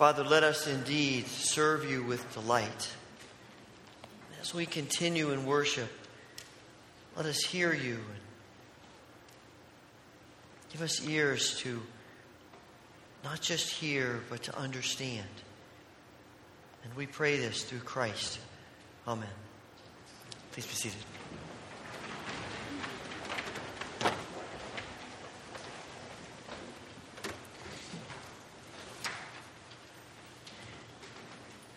Father, 0.00 0.24
let 0.24 0.44
us 0.44 0.66
indeed 0.66 1.26
serve 1.26 1.84
you 1.84 2.02
with 2.02 2.32
delight. 2.32 2.90
As 4.40 4.54
we 4.54 4.64
continue 4.64 5.30
in 5.30 5.44
worship, 5.44 5.92
let 7.18 7.26
us 7.26 7.40
hear 7.40 7.74
you 7.74 7.96
and 7.96 8.20
give 10.72 10.80
us 10.80 11.06
ears 11.06 11.58
to 11.58 11.82
not 13.24 13.42
just 13.42 13.68
hear, 13.68 14.22
but 14.30 14.44
to 14.44 14.56
understand. 14.56 15.28
And 16.82 16.94
we 16.94 17.04
pray 17.04 17.36
this 17.36 17.64
through 17.64 17.80
Christ. 17.80 18.38
Amen. 19.06 19.28
Please 20.52 20.64
be 20.64 20.72
seated. 20.72 21.04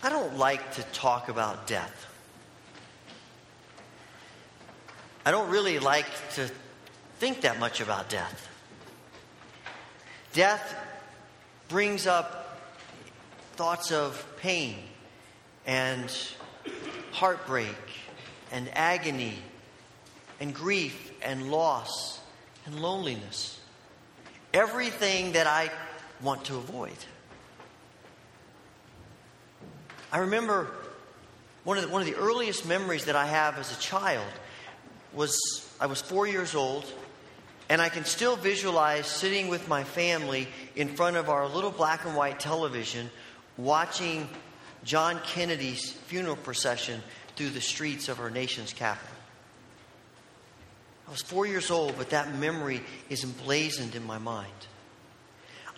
I 0.05 0.09
like 0.35 0.73
to 0.75 0.83
talk 0.93 1.29
about 1.29 1.67
death. 1.67 2.07
I 5.25 5.31
don't 5.31 5.49
really 5.49 5.79
like 5.79 6.07
to 6.33 6.49
think 7.19 7.41
that 7.41 7.59
much 7.59 7.79
about 7.79 8.09
death. 8.09 8.49
Death 10.33 10.75
brings 11.69 12.07
up 12.07 12.59
thoughts 13.55 13.91
of 13.91 14.25
pain 14.41 14.75
and 15.65 16.11
heartbreak 17.11 17.75
and 18.51 18.69
agony 18.73 19.35
and 20.39 20.53
grief 20.53 21.11
and 21.21 21.51
loss 21.51 22.19
and 22.65 22.81
loneliness. 22.81 23.59
Everything 24.53 25.33
that 25.33 25.47
I 25.47 25.69
want 26.21 26.45
to 26.45 26.57
avoid. 26.57 26.97
I 30.13 30.19
remember 30.19 30.67
one 31.63 31.79
of, 31.79 31.85
the, 31.85 31.89
one 31.89 32.03
of 32.03 32.07
the 32.07 32.15
earliest 32.15 32.67
memories 32.67 33.05
that 33.05 33.15
I 33.15 33.25
have 33.25 33.57
as 33.57 33.75
a 33.75 33.79
child 33.79 34.27
was 35.11 35.39
I 35.81 35.87
was 35.87 36.01
four 36.01 36.27
years 36.27 36.53
old, 36.53 36.85
and 37.67 37.81
I 37.81 37.89
can 37.89 38.05
still 38.05 38.35
visualize 38.35 39.07
sitting 39.07 39.47
with 39.47 39.67
my 39.67 39.83
family 39.83 40.47
in 40.75 40.89
front 40.89 41.17
of 41.17 41.29
our 41.29 41.47
little 41.47 41.71
black 41.71 42.05
and 42.05 42.15
white 42.15 42.39
television 42.39 43.09
watching 43.57 44.29
John 44.83 45.19
Kennedy's 45.25 45.91
funeral 45.91 46.35
procession 46.35 47.01
through 47.35 47.49
the 47.49 47.61
streets 47.61 48.07
of 48.07 48.19
our 48.19 48.29
nation's 48.29 48.71
capital. 48.71 49.17
I 51.07 51.11
was 51.11 51.23
four 51.23 51.47
years 51.47 51.71
old, 51.71 51.97
but 51.97 52.11
that 52.11 52.35
memory 52.35 52.81
is 53.09 53.23
emblazoned 53.23 53.95
in 53.95 54.05
my 54.05 54.19
mind. 54.19 54.51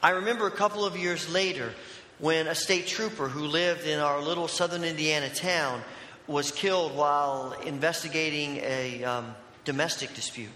I 0.03 0.09
remember 0.09 0.45
a 0.45 0.51
couple 0.51 0.83
of 0.83 0.97
years 0.97 1.31
later 1.31 1.73
when 2.19 2.47
a 2.47 2.55
state 2.55 2.87
trooper 2.87 3.27
who 3.27 3.45
lived 3.45 3.85
in 3.85 3.99
our 3.99 4.21
little 4.21 4.47
southern 4.47 4.83
Indiana 4.83 5.29
town 5.29 5.81
was 6.27 6.51
killed 6.51 6.95
while 6.95 7.51
investigating 7.65 8.57
a 8.57 9.03
um, 9.03 9.35
domestic 9.63 10.13
dispute. 10.13 10.49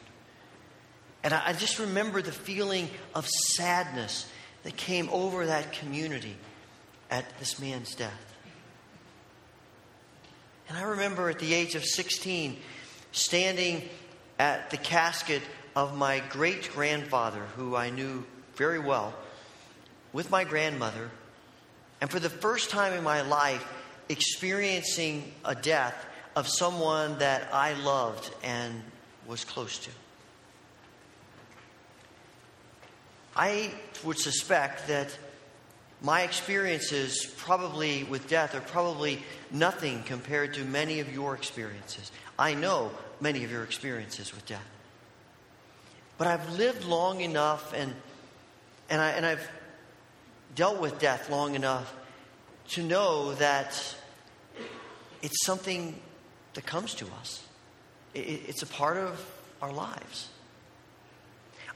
And 1.23 1.33
I, 1.33 1.47
I 1.47 1.53
just 1.53 1.79
remember 1.79 2.21
the 2.21 2.31
feeling 2.31 2.89
of 3.13 3.27
sadness 3.27 4.29
that 4.63 4.77
came 4.77 5.09
over 5.09 5.45
that 5.45 5.73
community 5.73 6.35
at 7.11 7.25
this 7.39 7.59
man's 7.59 7.95
death. 7.95 8.35
And 10.67 10.77
I 10.77 10.83
remember 10.83 11.29
at 11.29 11.39
the 11.39 11.53
age 11.53 11.75
of 11.75 11.83
16 11.83 12.57
standing 13.11 13.83
at 14.37 14.69
the 14.69 14.77
casket 14.77 15.41
of 15.75 15.97
my 15.97 16.19
great 16.29 16.71
grandfather, 16.71 17.41
who 17.55 17.75
I 17.75 17.89
knew 17.89 18.23
very 18.55 18.79
well, 18.79 19.13
with 20.13 20.29
my 20.29 20.43
grandmother 20.43 21.09
and 22.01 22.09
for 22.09 22.19
the 22.19 22.29
first 22.29 22.69
time 22.69 22.93
in 22.93 23.03
my 23.03 23.21
life, 23.21 23.65
experiencing 24.07 25.31
a 25.45 25.55
death 25.55 26.05
of 26.35 26.47
someone 26.47 27.17
that 27.19 27.53
I 27.53 27.73
loved 27.73 28.33
and 28.43 28.81
was 29.27 29.43
close 29.43 29.77
to. 29.79 29.91
I 33.35 33.71
would 34.03 34.17
suspect 34.17 34.87
that 34.87 35.17
my 36.01 36.21
experiences, 36.21 37.25
probably 37.37 38.03
with 38.03 38.27
death, 38.27 38.55
are 38.55 38.61
probably 38.61 39.21
nothing 39.51 40.03
compared 40.03 40.53
to 40.55 40.63
many 40.63 41.01
of 41.01 41.13
your 41.13 41.35
experiences. 41.35 42.11
I 42.37 42.53
know 42.53 42.91
many 43.19 43.43
of 43.43 43.51
your 43.51 43.63
experiences 43.63 44.33
with 44.33 44.45
death. 44.45 44.65
But 46.17 46.27
I've 46.27 46.57
lived 46.57 46.85
long 46.85 47.21
enough 47.21 47.73
and, 47.73 47.93
and, 48.89 49.01
I, 49.01 49.11
and 49.11 49.25
I've 49.25 49.49
dealt 50.55 50.79
with 50.79 50.99
death 50.99 51.29
long 51.29 51.55
enough 51.55 51.93
to 52.69 52.83
know 52.83 53.33
that 53.35 53.95
it's 55.21 55.45
something 55.45 55.99
that 56.53 56.65
comes 56.65 56.93
to 56.95 57.05
us. 57.19 57.43
It's 58.13 58.63
a 58.63 58.67
part 58.67 58.97
of 58.97 59.23
our 59.61 59.71
lives. 59.71 60.29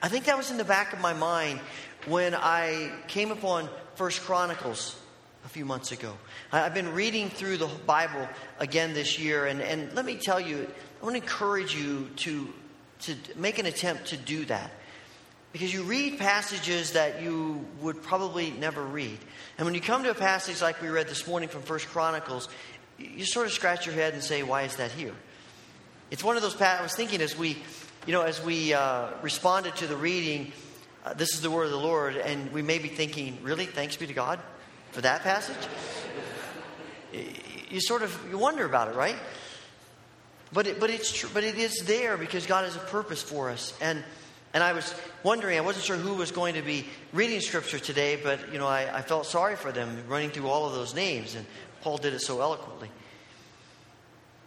I 0.02 0.10
think 0.10 0.26
that 0.26 0.38
was 0.38 0.52
in 0.52 0.58
the 0.58 0.64
back 0.64 0.94
of 0.94 1.00
my 1.00 1.14
mind 1.14 1.60
when 2.08 2.36
I 2.36 2.92
came 3.08 3.32
upon 3.32 3.70
First 3.96 4.22
Chronicles 4.22 5.00
a 5.46 5.50
few 5.50 5.66
months 5.66 5.92
ago. 5.92 6.14
I've 6.52 6.74
been 6.74 6.94
reading 6.94 7.30
through 7.30 7.58
the 7.58 7.68
Bible 7.86 8.28
again 8.60 8.94
this 8.94 9.20
year, 9.20 9.46
and, 9.46 9.62
and 9.62 9.94
let 9.94 10.06
me 10.06 10.16
tell 10.16 10.40
you, 10.40 10.68
I 11.02 11.04
want 11.04 11.16
to 11.16 11.22
encourage 11.22 11.76
you 11.76 12.10
to, 12.18 12.54
to 13.02 13.16
make 13.36 13.60
an 13.60 13.66
attempt 13.66 14.08
to 14.08 14.18
do 14.18 14.46
that. 14.46 14.72
Because 15.54 15.74
you 15.74 15.84
read 15.84 16.18
passages 16.18 16.94
that 16.94 17.22
you 17.22 17.66
would 17.80 18.02
probably 18.02 18.52
never 18.52 18.84
read. 18.84 19.18
And 19.58 19.66
when 19.66 19.76
you 19.76 19.82
come 19.82 20.04
to 20.04 20.10
a 20.10 20.16
passage 20.16 20.62
like 20.62 20.82
we 20.82 20.90
read 20.90 21.08
this 21.08 21.28
morning 21.28 21.48
from 21.48 21.62
First 21.62 21.88
Chronicles, 21.88 22.50
you 22.98 23.24
sort 23.24 23.46
of 23.46 23.54
scratch 23.54 23.86
your 23.86 23.96
head 23.96 24.14
and 24.14 24.24
say, 24.24 24.44
why 24.44 24.64
is 24.64 24.76
that 24.78 24.92
here? 24.92 25.14
It's 26.10 26.24
one 26.24 26.36
of 26.36 26.42
those, 26.42 26.60
I 26.60 26.82
was 26.82 26.96
thinking 26.96 27.22
as 27.22 27.38
we, 27.38 27.58
you 28.06 28.14
know, 28.14 28.24
as 28.24 28.44
we 28.44 28.74
uh, 28.74 29.12
responded 29.22 29.76
to 29.78 29.88
the 29.88 29.96
reading, 29.96 30.52
uh, 31.06 31.14
this 31.14 31.34
is 31.34 31.42
the 31.42 31.52
word 31.52 31.66
of 31.66 31.72
the 31.72 31.80
Lord, 31.80 32.16
and 32.18 32.52
we 32.52 32.62
may 32.62 32.80
be 32.80 32.88
thinking, 32.88 33.38
really, 33.44 33.66
thanks 33.66 33.96
be 33.96 34.08
to 34.08 34.14
God 34.14 34.40
for 34.92 35.02
that 35.02 35.22
passage? 35.22 35.56
you 37.70 37.80
sort 37.80 38.02
of, 38.02 38.18
you 38.30 38.38
wonder 38.38 38.66
about 38.66 38.88
it, 38.88 38.96
right? 38.96 39.18
But, 40.52 40.68
it, 40.68 40.80
but 40.80 40.90
it's 40.90 41.12
true, 41.12 41.30
but 41.34 41.44
it 41.44 41.58
is 41.58 41.80
there 41.86 42.18
because 42.18 42.46
God 42.46 42.66
has 42.66 42.76
a 42.76 42.80
purpose 42.80 43.22
for 43.22 43.50
us. 43.50 43.74
And 43.82 44.04
and 44.54 44.64
I 44.64 44.74
was 44.74 44.94
wondering, 45.24 45.58
I 45.58 45.62
wasn't 45.62 45.86
sure 45.86 45.96
who 45.96 46.14
was 46.14 46.32
going 46.32 46.56
to 46.56 46.62
be 46.62 46.86
reading 47.12 47.42
scripture 47.42 47.80
today, 47.80 48.20
but 48.22 48.54
you 48.54 48.60
know, 48.60 48.68
I, 48.68 48.98
I 48.98 49.02
felt 49.02 49.26
sorry 49.26 49.56
for 49.56 49.72
them 49.72 50.04
running 50.08 50.30
through 50.30 50.48
all 50.48 50.68
of 50.68 50.74
those 50.74 50.94
names, 50.94 51.34
and 51.34 51.46
Paul 51.82 51.98
did 51.98 52.14
it 52.14 52.22
so 52.22 52.40
eloquently. 52.40 52.90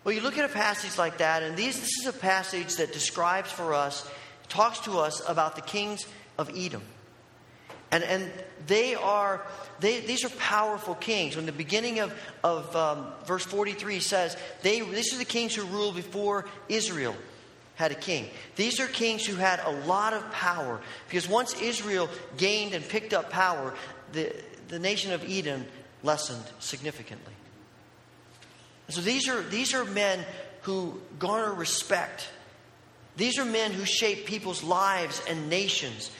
Well, 0.05 0.15
you 0.15 0.21
look 0.21 0.39
at 0.39 0.49
a 0.49 0.53
passage 0.53 0.97
like 0.97 1.19
that, 1.19 1.43
and 1.43 1.57
these, 1.57 1.81
this 1.81 1.99
is 2.01 2.07
a 2.07 2.13
passage 2.13 2.77
that 2.77 2.93
describes 2.93 3.51
for 3.51 3.75
us, 3.75 4.09
talks 4.49 4.79
to 4.81 5.01
us 5.01 5.21
about 5.29 5.57
the 5.57 5.63
kings 5.63 6.07
of 6.39 6.51
Edom. 6.57 6.83
And, 7.91 8.05
and 8.05 8.31
they 8.69 8.95
are, 8.95 9.45
they, 9.81 10.01
these 10.01 10.25
are 10.25 10.29
powerful 10.29 10.95
kings. 10.95 11.35
When 11.35 11.47
the 11.47 11.53
beginning 11.53 11.99
of, 11.99 12.15
of 12.45 12.75
um, 12.77 13.09
verse 13.27 13.45
43 13.45 13.99
says, 13.99 14.37
they, 14.63 14.81
these 14.81 15.13
are 15.15 15.19
the 15.19 15.25
kings 15.25 15.57
who 15.57 15.65
ruled 15.65 15.97
before 15.97 16.47
Israel 16.69 17.17
had 17.77 17.93
a 17.93 17.95
king. 17.95 18.29
These 18.57 18.81
are 18.81 18.87
kings 18.87 19.25
who 19.25 19.37
had 19.37 19.61
a 19.61 19.71
lot 19.87 20.15
of 20.15 20.31
power 20.33 20.81
because 21.09 21.29
once 21.29 21.61
Israel 21.61 22.09
gained 22.37 22.75
and 22.75 22.87
picked 22.87 23.13
up 23.13 23.31
power, 23.31 23.75
the, 24.13 24.35
the 24.69 24.79
nation 24.79 25.13
of 25.13 25.23
Edom 25.29 25.67
lessened 26.03 26.45
significantly. 26.59 27.33
so 28.89 29.01
these 29.01 29.29
are, 29.29 29.43
these 29.43 29.75
are 29.75 29.85
men 29.85 30.25
who 30.63 31.01
garner 31.19 31.55
respect. 31.55 32.29
These 33.17 33.39
are 33.39 33.45
men 33.45 33.73
who 33.73 33.85
shape 33.85 34.27
people's 34.27 34.63
lives 34.63 35.23
and 35.29 35.49
nations. 35.49 36.11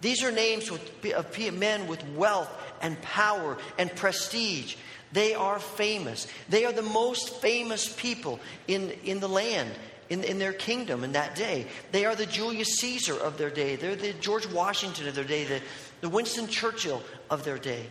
These 0.00 0.22
are 0.24 0.32
names 0.32 0.70
of 0.70 1.58
men 1.58 1.86
with 1.86 2.04
wealth 2.10 2.50
and 2.80 3.00
power 3.02 3.58
and 3.78 3.94
prestige. 3.94 4.76
They 5.12 5.34
are 5.34 5.58
famous. 5.58 6.26
They 6.48 6.64
are 6.64 6.72
the 6.72 6.82
most 6.82 7.40
famous 7.40 7.92
people 7.92 8.40
in, 8.66 8.90
in 9.04 9.20
the 9.20 9.28
land 9.28 9.70
in, 10.08 10.24
in 10.24 10.38
their 10.38 10.52
kingdom 10.52 11.04
in 11.04 11.12
that 11.12 11.34
day. 11.34 11.66
They 11.90 12.04
are 12.04 12.14
the 12.14 12.26
Julius 12.26 12.76
Caesar 12.80 13.18
of 13.18 13.38
their 13.38 13.50
day. 13.50 13.76
They're 13.76 13.96
the 13.96 14.12
George 14.14 14.46
Washington 14.46 15.08
of 15.08 15.14
their 15.14 15.24
day, 15.24 15.44
the, 15.44 15.60
the 16.00 16.08
Winston 16.08 16.48
Churchill 16.48 17.02
of 17.30 17.44
their 17.44 17.58
day. 17.58 17.86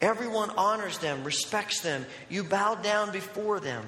Everyone 0.00 0.50
honors 0.50 0.98
them, 0.98 1.22
respects 1.22 1.80
them. 1.80 2.04
You 2.28 2.42
bow 2.42 2.74
down 2.74 3.12
before 3.12 3.60
them. 3.60 3.86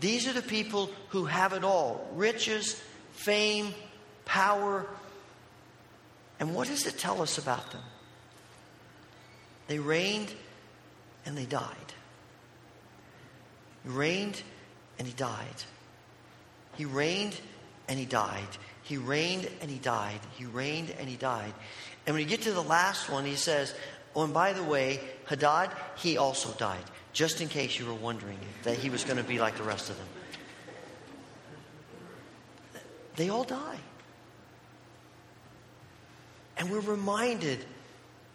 These 0.00 0.28
are 0.28 0.32
the 0.32 0.42
people 0.42 0.90
who 1.08 1.24
have 1.24 1.54
it 1.54 1.64
all 1.64 2.06
riches, 2.12 2.80
fame, 3.12 3.72
power. 4.24 4.86
And 6.38 6.54
what 6.54 6.68
does 6.68 6.86
it 6.86 6.98
tell 6.98 7.22
us 7.22 7.38
about 7.38 7.70
them? 7.70 7.80
They 9.68 9.78
reigned 9.78 10.32
and 11.24 11.36
they 11.36 11.46
died. 11.46 11.94
Reigned 13.84 14.42
and 14.98 15.06
he 15.06 15.14
died. 15.14 15.64
He 16.76 16.84
reigned 16.84 17.38
and 17.88 17.98
he 17.98 18.04
died. 18.04 18.48
He 18.82 18.96
reigned 18.96 19.50
and 19.60 19.70
he 19.70 19.78
died. 19.78 20.20
He 20.36 20.44
reigned 20.44 20.90
and 20.98 21.08
he 21.08 21.16
died. 21.16 21.52
And 22.06 22.14
when 22.14 22.22
you 22.22 22.28
get 22.28 22.42
to 22.42 22.52
the 22.52 22.62
last 22.62 23.08
one, 23.08 23.24
he 23.24 23.36
says, 23.36 23.74
Oh, 24.14 24.24
and 24.24 24.34
by 24.34 24.52
the 24.52 24.62
way, 24.62 25.00
Hadad, 25.26 25.70
he 25.96 26.18
also 26.18 26.52
died, 26.52 26.84
just 27.12 27.40
in 27.40 27.48
case 27.48 27.78
you 27.78 27.86
were 27.86 27.94
wondering 27.94 28.38
that 28.62 28.76
he 28.76 28.90
was 28.90 29.02
going 29.04 29.16
to 29.16 29.24
be 29.24 29.38
like 29.38 29.56
the 29.56 29.64
rest 29.64 29.90
of 29.90 29.96
them. 29.96 30.06
They 33.16 33.28
all 33.28 33.44
die. 33.44 33.78
And 36.56 36.70
we're 36.70 36.80
reminded 36.80 37.64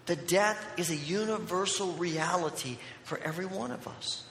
that 0.07 0.27
death 0.27 0.65
is 0.77 0.89
a 0.89 0.95
universal 0.95 1.93
reality 1.93 2.77
for 3.03 3.17
every 3.19 3.45
one 3.45 3.71
of 3.71 3.87
us. 3.87 4.23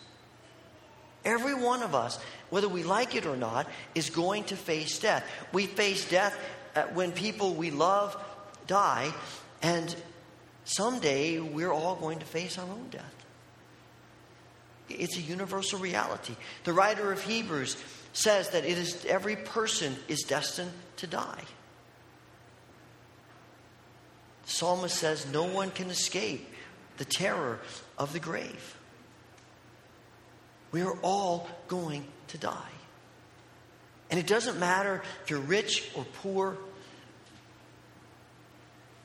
Every 1.28 1.52
one 1.52 1.82
of 1.82 1.94
us, 1.94 2.18
whether 2.48 2.70
we 2.70 2.82
like 2.82 3.14
it 3.14 3.26
or 3.26 3.36
not, 3.36 3.68
is 3.94 4.08
going 4.08 4.44
to 4.44 4.56
face 4.56 4.98
death. 4.98 5.28
We 5.52 5.66
face 5.66 6.08
death 6.08 6.34
uh, 6.74 6.84
when 6.94 7.12
people 7.12 7.52
we 7.52 7.70
love 7.70 8.16
die, 8.66 9.12
and 9.60 9.94
someday 10.64 11.38
we're 11.38 11.70
all 11.70 11.96
going 11.96 12.20
to 12.20 12.24
face 12.24 12.56
our 12.56 12.64
own 12.64 12.88
death. 12.90 13.14
It's 14.88 15.18
a 15.18 15.20
universal 15.20 15.78
reality. 15.78 16.34
The 16.64 16.72
writer 16.72 17.12
of 17.12 17.22
Hebrews 17.22 17.76
says 18.14 18.48
that 18.50 18.64
it 18.64 18.78
is 18.78 19.04
every 19.04 19.36
person 19.36 19.96
is 20.08 20.20
destined 20.22 20.72
to 20.96 21.06
die. 21.06 21.44
The 24.46 24.50
psalmist 24.50 24.96
says 24.96 25.26
no 25.30 25.44
one 25.44 25.72
can 25.72 25.90
escape 25.90 26.48
the 26.96 27.04
terror 27.04 27.60
of 27.98 28.14
the 28.14 28.18
grave. 28.18 28.77
We 30.70 30.82
are 30.82 30.96
all 31.02 31.48
going 31.66 32.04
to 32.28 32.38
die. 32.38 32.72
And 34.10 34.18
it 34.18 34.26
doesn't 34.26 34.58
matter 34.58 35.02
if 35.22 35.30
you're 35.30 35.40
rich 35.40 35.90
or 35.94 36.04
poor, 36.22 36.56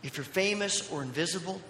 if 0.02 0.18
you're 0.18 0.24
famous 0.24 0.90
or 0.92 1.04
invisible. 1.04 1.62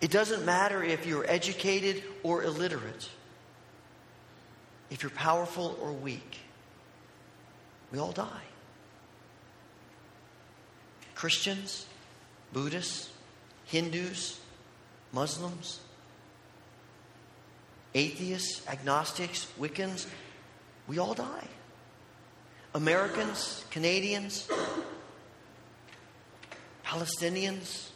It 0.00 0.10
doesn't 0.10 0.44
matter 0.44 0.82
if 0.82 1.06
you're 1.06 1.28
educated 1.28 2.02
or 2.22 2.44
illiterate, 2.44 3.08
if 4.90 5.02
you're 5.02 5.10
powerful 5.10 5.76
or 5.82 5.92
weak. 5.92 6.38
We 7.92 7.98
all 7.98 8.12
die. 8.12 8.42
Christians, 11.14 11.86
Buddhists, 12.52 13.10
Hindus, 13.64 14.38
Muslims, 15.12 15.80
atheists, 17.94 18.66
agnostics, 18.68 19.46
Wiccans, 19.58 20.06
we 20.86 20.98
all 20.98 21.14
die. 21.14 21.46
Americans, 22.74 23.64
Canadians, 23.70 24.48
Palestinians, 26.84 27.88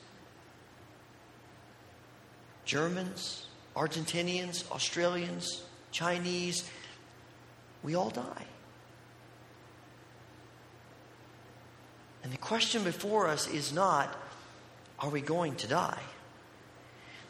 Germans, 2.65 3.47
Argentinians, 3.77 4.71
Australians, 4.71 5.63
Chinese, 5.91 6.69
we 7.83 7.95
all 7.95 8.11
die. 8.11 8.47
And 12.23 12.33
the 12.33 12.39
question 12.39 12.85
before 12.85 13.29
us 13.29 13.49
is 13.49 13.73
not, 13.73 14.15
are 14.99 15.11
we 15.11 15.21
going 15.21 15.57
to 15.57 15.67
die? 15.67 16.01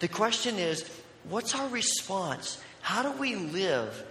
The 0.01 0.09
question 0.09 0.59
is, 0.59 0.89
what's 1.29 1.55
our 1.55 1.68
response? 1.68 2.61
How 2.81 3.03
do 3.03 3.12
we 3.12 3.37
live 3.37 4.05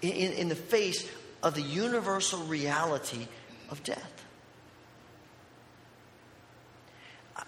in, 0.00 0.10
in, 0.10 0.32
in 0.32 0.48
the 0.48 0.54
face 0.54 1.08
of 1.42 1.54
the 1.54 1.62
universal 1.62 2.40
reality 2.44 3.26
of 3.70 3.82
death? 3.82 4.24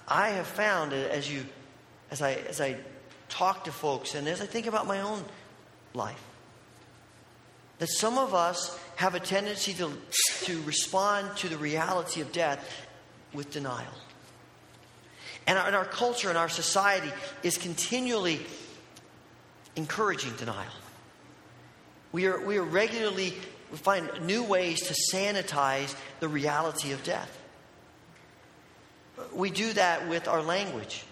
I 0.06 0.30
have 0.30 0.46
found 0.46 0.92
uh, 0.92 0.96
as 0.96 1.32
you, 1.32 1.44
as 2.10 2.20
I, 2.20 2.32
as 2.32 2.60
I 2.60 2.76
talk 3.28 3.64
to 3.64 3.72
folks 3.72 4.14
and 4.14 4.28
as 4.28 4.40
I 4.40 4.46
think 4.46 4.66
about 4.66 4.86
my 4.86 5.00
own 5.00 5.24
life, 5.94 6.22
that 7.78 7.88
some 7.88 8.18
of 8.18 8.34
us 8.34 8.78
have 8.96 9.14
a 9.14 9.20
tendency 9.20 9.74
to, 9.74 9.92
to 10.44 10.62
respond 10.62 11.36
to 11.38 11.48
the 11.48 11.56
reality 11.56 12.20
of 12.20 12.32
death 12.32 12.86
with 13.32 13.50
denial. 13.50 13.92
And 15.46 15.58
our, 15.58 15.66
and 15.66 15.76
our 15.76 15.84
culture 15.84 16.28
and 16.28 16.38
our 16.38 16.48
society 16.48 17.10
is 17.42 17.58
continually 17.58 18.40
encouraging 19.76 20.34
denial. 20.36 20.72
We 22.12 22.26
are, 22.26 22.40
we 22.40 22.58
are 22.58 22.62
regularly, 22.62 23.34
we 23.70 23.78
find 23.78 24.08
new 24.22 24.42
ways 24.44 24.82
to 24.82 24.94
sanitize 25.12 25.94
the 26.20 26.28
reality 26.28 26.92
of 26.92 27.02
death. 27.02 27.40
We 29.32 29.50
do 29.50 29.72
that 29.72 30.08
with 30.08 30.28
our 30.28 30.42
language. 30.42 31.04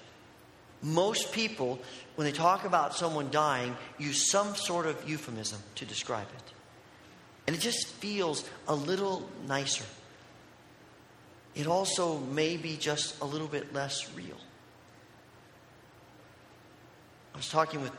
Most 0.82 1.32
people, 1.32 1.80
when 2.16 2.24
they 2.24 2.32
talk 2.32 2.64
about 2.64 2.94
someone 2.94 3.30
dying, 3.30 3.76
use 3.98 4.30
some 4.30 4.54
sort 4.56 4.86
of 4.86 5.08
euphemism 5.08 5.60
to 5.76 5.84
describe 5.84 6.26
it. 6.36 6.52
And 7.46 7.56
it 7.56 7.60
just 7.60 7.86
feels 7.86 8.48
a 8.68 8.74
little 8.74 9.28
nicer. 9.46 9.84
It 11.54 11.66
also 11.66 12.18
may 12.18 12.56
be 12.56 12.76
just 12.76 13.20
a 13.20 13.24
little 13.24 13.46
bit 13.46 13.74
less 13.74 14.12
real. 14.14 14.38
I 17.34 17.36
was 17.36 17.48
talking 17.48 17.80
with 17.80 17.92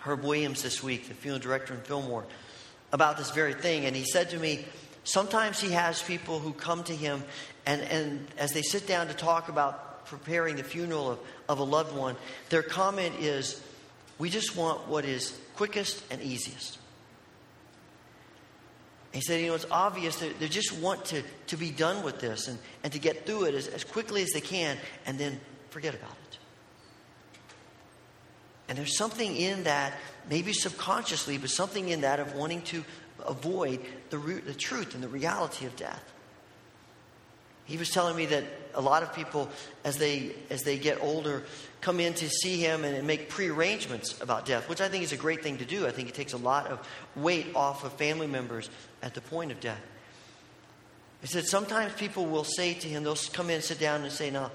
Herb 0.00 0.22
Williams 0.22 0.62
this 0.62 0.82
week, 0.82 1.08
the 1.08 1.14
funeral 1.14 1.40
director 1.40 1.74
in 1.74 1.80
Fillmore, 1.80 2.24
about 2.92 3.18
this 3.18 3.30
very 3.30 3.54
thing, 3.54 3.84
and 3.84 3.94
he 3.94 4.04
said 4.04 4.30
to 4.30 4.38
me, 4.38 4.64
sometimes 5.04 5.60
he 5.60 5.70
has 5.70 6.02
people 6.02 6.38
who 6.38 6.52
come 6.52 6.82
to 6.84 6.94
him, 6.94 7.22
and, 7.66 7.82
and 7.82 8.26
as 8.38 8.52
they 8.52 8.62
sit 8.62 8.86
down 8.86 9.06
to 9.08 9.14
talk 9.14 9.48
about 9.48 10.06
preparing 10.06 10.56
the 10.56 10.64
funeral 10.64 11.10
of, 11.10 11.18
of 11.48 11.58
a 11.58 11.64
loved 11.64 11.94
one, 11.94 12.16
their 12.48 12.62
comment 12.62 13.14
is, 13.20 13.62
We 14.18 14.28
just 14.28 14.54
want 14.54 14.86
what 14.86 15.06
is 15.06 15.38
quickest 15.56 16.04
and 16.10 16.20
easiest. 16.20 16.78
He 19.12 19.22
said, 19.22 19.40
you 19.40 19.48
know, 19.48 19.54
it's 19.54 19.66
obvious 19.70 20.16
that 20.16 20.38
they 20.38 20.48
just 20.48 20.72
want 20.74 21.06
to, 21.06 21.22
to 21.48 21.56
be 21.56 21.70
done 21.70 22.04
with 22.04 22.20
this 22.20 22.46
and, 22.46 22.58
and 22.84 22.92
to 22.92 22.98
get 22.98 23.24
through 23.24 23.46
it 23.46 23.54
as, 23.54 23.66
as 23.66 23.82
quickly 23.82 24.22
as 24.22 24.30
they 24.30 24.42
can 24.42 24.76
and 25.06 25.18
then 25.18 25.40
forget 25.70 25.94
about 25.94 26.12
it. 26.12 26.19
And 28.70 28.78
there's 28.78 28.96
something 28.96 29.34
in 29.34 29.64
that, 29.64 29.94
maybe 30.30 30.52
subconsciously, 30.52 31.38
but 31.38 31.50
something 31.50 31.88
in 31.88 32.02
that 32.02 32.20
of 32.20 32.36
wanting 32.36 32.62
to 32.62 32.84
avoid 33.26 33.80
the, 34.10 34.16
the 34.16 34.54
truth 34.54 34.94
and 34.94 35.02
the 35.02 35.08
reality 35.08 35.66
of 35.66 35.74
death. 35.74 36.00
He 37.64 37.76
was 37.76 37.90
telling 37.90 38.14
me 38.16 38.26
that 38.26 38.44
a 38.74 38.80
lot 38.80 39.02
of 39.02 39.12
people, 39.12 39.48
as 39.82 39.98
they, 39.98 40.36
as 40.50 40.62
they 40.62 40.78
get 40.78 41.02
older, 41.02 41.42
come 41.80 41.98
in 41.98 42.14
to 42.14 42.28
see 42.28 42.58
him 42.58 42.84
and 42.84 43.04
make 43.08 43.28
prearrangements 43.28 44.20
about 44.22 44.46
death, 44.46 44.68
which 44.68 44.80
I 44.80 44.88
think 44.88 45.02
is 45.02 45.10
a 45.10 45.16
great 45.16 45.42
thing 45.42 45.58
to 45.58 45.64
do. 45.64 45.84
I 45.84 45.90
think 45.90 46.08
it 46.08 46.14
takes 46.14 46.32
a 46.32 46.38
lot 46.38 46.68
of 46.68 46.78
weight 47.16 47.48
off 47.56 47.82
of 47.82 47.92
family 47.94 48.28
members 48.28 48.70
at 49.02 49.14
the 49.14 49.20
point 49.20 49.50
of 49.50 49.58
death. 49.58 49.82
He 51.22 51.26
said 51.26 51.44
sometimes 51.44 51.92
people 51.94 52.24
will 52.24 52.44
say 52.44 52.74
to 52.74 52.88
him, 52.88 53.02
they'll 53.02 53.18
come 53.32 53.50
in 53.50 53.62
sit 53.62 53.80
down 53.80 54.02
and 54.02 54.12
say, 54.12 54.30
Now, 54.30 54.52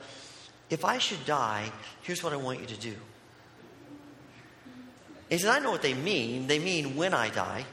if 0.69 0.85
I 0.85 0.99
should 0.99 1.25
die, 1.25 1.69
here's 2.03 2.23
what 2.23 2.31
I 2.31 2.37
want 2.37 2.61
you 2.61 2.67
to 2.67 2.77
do. 2.77 2.95
He 5.35 5.41
said, 5.41 5.53
I 5.53 5.59
know 5.59 5.71
what 5.71 5.81
they 5.81 5.93
mean. 5.93 6.47
They 6.47 6.59
mean 6.59 6.95
when 6.95 7.13
I 7.13 7.27
die, 7.27 7.65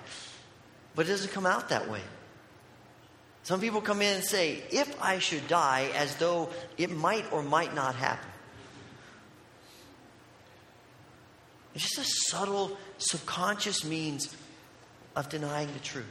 but 0.97 1.07
it 1.07 1.11
doesn't 1.11 1.31
come 1.31 1.47
out 1.47 1.69
that 1.69 1.89
way. 1.89 2.01
Some 3.45 3.61
people 3.61 3.81
come 3.81 4.03
in 4.03 4.17
and 4.17 4.25
say, 4.25 4.65
if 4.73 5.01
I 5.01 5.21
should 5.21 5.47
die, 5.47 5.89
as 5.95 6.17
though 6.17 6.49
it 6.77 6.91
might 6.91 7.33
or 7.33 7.41
might 7.41 7.73
not 7.73 7.95
happen. 7.95 8.29
It's 11.77 11.85
just 11.85 11.99
a 11.99 12.31
subtle, 12.31 12.77
subconscious 12.99 13.85
means 13.85 14.37
of 15.15 15.29
denying 15.29 15.73
the 15.73 15.79
truth. 15.79 16.07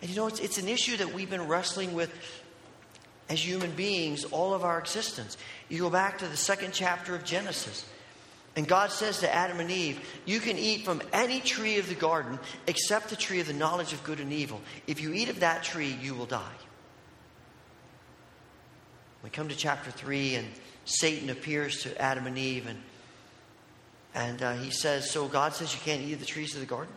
And 0.00 0.10
you 0.10 0.14
know, 0.14 0.28
it's, 0.28 0.38
it's 0.38 0.58
an 0.58 0.68
issue 0.68 0.96
that 0.98 1.12
we've 1.12 1.28
been 1.28 1.48
wrestling 1.48 1.94
with 1.94 2.12
as 3.28 3.44
human 3.44 3.72
beings 3.72 4.22
all 4.26 4.54
of 4.54 4.62
our 4.62 4.78
existence. 4.78 5.36
You 5.68 5.80
go 5.80 5.90
back 5.90 6.18
to 6.18 6.28
the 6.28 6.36
second 6.36 6.72
chapter 6.72 7.16
of 7.16 7.24
Genesis. 7.24 7.84
And 8.56 8.66
God 8.66 8.90
says 8.90 9.20
to 9.20 9.32
Adam 9.32 9.60
and 9.60 9.70
Eve, 9.70 10.00
You 10.26 10.40
can 10.40 10.58
eat 10.58 10.84
from 10.84 11.02
any 11.12 11.40
tree 11.40 11.78
of 11.78 11.88
the 11.88 11.94
garden 11.94 12.38
except 12.66 13.08
the 13.08 13.16
tree 13.16 13.40
of 13.40 13.46
the 13.46 13.52
knowledge 13.52 13.92
of 13.92 14.02
good 14.02 14.18
and 14.18 14.32
evil. 14.32 14.60
If 14.86 15.00
you 15.00 15.12
eat 15.12 15.28
of 15.28 15.40
that 15.40 15.62
tree, 15.62 15.96
you 16.02 16.14
will 16.14 16.26
die. 16.26 16.52
We 19.22 19.30
come 19.30 19.48
to 19.48 19.56
chapter 19.56 19.90
3, 19.90 20.36
and 20.36 20.48
Satan 20.84 21.30
appears 21.30 21.82
to 21.82 22.00
Adam 22.00 22.26
and 22.26 22.38
Eve, 22.38 22.66
and, 22.66 22.78
and 24.14 24.42
uh, 24.42 24.54
he 24.54 24.70
says, 24.70 25.10
So 25.10 25.28
God 25.28 25.54
says 25.54 25.72
you 25.72 25.80
can't 25.84 26.02
eat 26.02 26.14
of 26.14 26.20
the 26.20 26.26
trees 26.26 26.54
of 26.54 26.60
the 26.60 26.66
garden? 26.66 26.92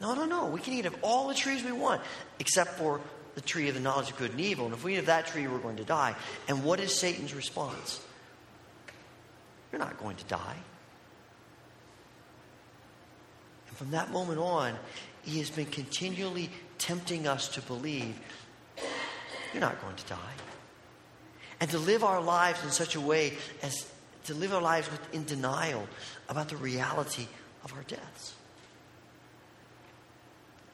No, 0.00 0.14
no, 0.14 0.26
no. 0.26 0.46
We 0.46 0.60
can 0.60 0.74
eat 0.74 0.86
of 0.86 0.94
all 1.02 1.28
the 1.28 1.34
trees 1.34 1.64
we 1.64 1.72
want 1.72 2.02
except 2.38 2.72
for 2.72 3.00
the 3.34 3.40
tree 3.40 3.68
of 3.68 3.74
the 3.74 3.80
knowledge 3.80 4.10
of 4.10 4.18
good 4.18 4.32
and 4.32 4.40
evil. 4.40 4.66
And 4.66 4.74
if 4.74 4.84
we 4.84 4.94
eat 4.94 4.98
of 4.98 5.06
that 5.06 5.26
tree, 5.26 5.46
we're 5.46 5.58
going 5.58 5.76
to 5.76 5.84
die. 5.84 6.14
And 6.48 6.62
what 6.62 6.80
is 6.80 6.94
Satan's 6.94 7.34
response? 7.34 8.00
You're 9.72 9.80
not 9.80 9.98
going 9.98 10.16
to 10.16 10.24
die. 10.24 10.56
And 13.68 13.76
from 13.76 13.90
that 13.92 14.10
moment 14.12 14.38
on, 14.38 14.74
he 15.22 15.38
has 15.38 15.50
been 15.50 15.66
continually 15.66 16.50
tempting 16.78 17.26
us 17.26 17.48
to 17.48 17.62
believe 17.62 18.20
you're 19.52 19.60
not 19.60 19.80
going 19.80 19.96
to 19.96 20.06
die. 20.06 20.34
and 21.62 21.70
to 21.70 21.78
live 21.78 22.02
our 22.02 22.20
lives 22.20 22.64
in 22.64 22.70
such 22.72 22.96
a 22.96 23.00
way 23.00 23.32
as 23.62 23.88
to 24.24 24.34
live 24.34 24.52
our 24.52 24.60
lives 24.60 24.90
in 25.12 25.22
denial 25.22 25.86
about 26.28 26.48
the 26.48 26.56
reality 26.56 27.28
of 27.62 27.72
our 27.72 27.84
deaths. 27.84 28.34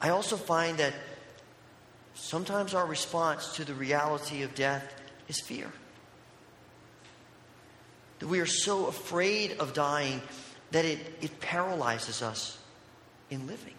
I 0.01 0.09
also 0.09 0.35
find 0.35 0.79
that 0.79 0.95
sometimes 2.15 2.73
our 2.73 2.87
response 2.87 3.53
to 3.53 3.65
the 3.65 3.75
reality 3.75 4.41
of 4.41 4.55
death 4.55 4.83
is 5.27 5.39
fear. 5.39 5.71
That 8.19 8.27
we 8.27 8.39
are 8.39 8.45
so 8.45 8.87
afraid 8.87 9.57
of 9.59 9.73
dying 9.73 10.21
that 10.71 10.85
it, 10.85 10.99
it 11.21 11.39
paralyzes 11.39 12.21
us 12.21 12.57
in 13.29 13.47
living. 13.47 13.73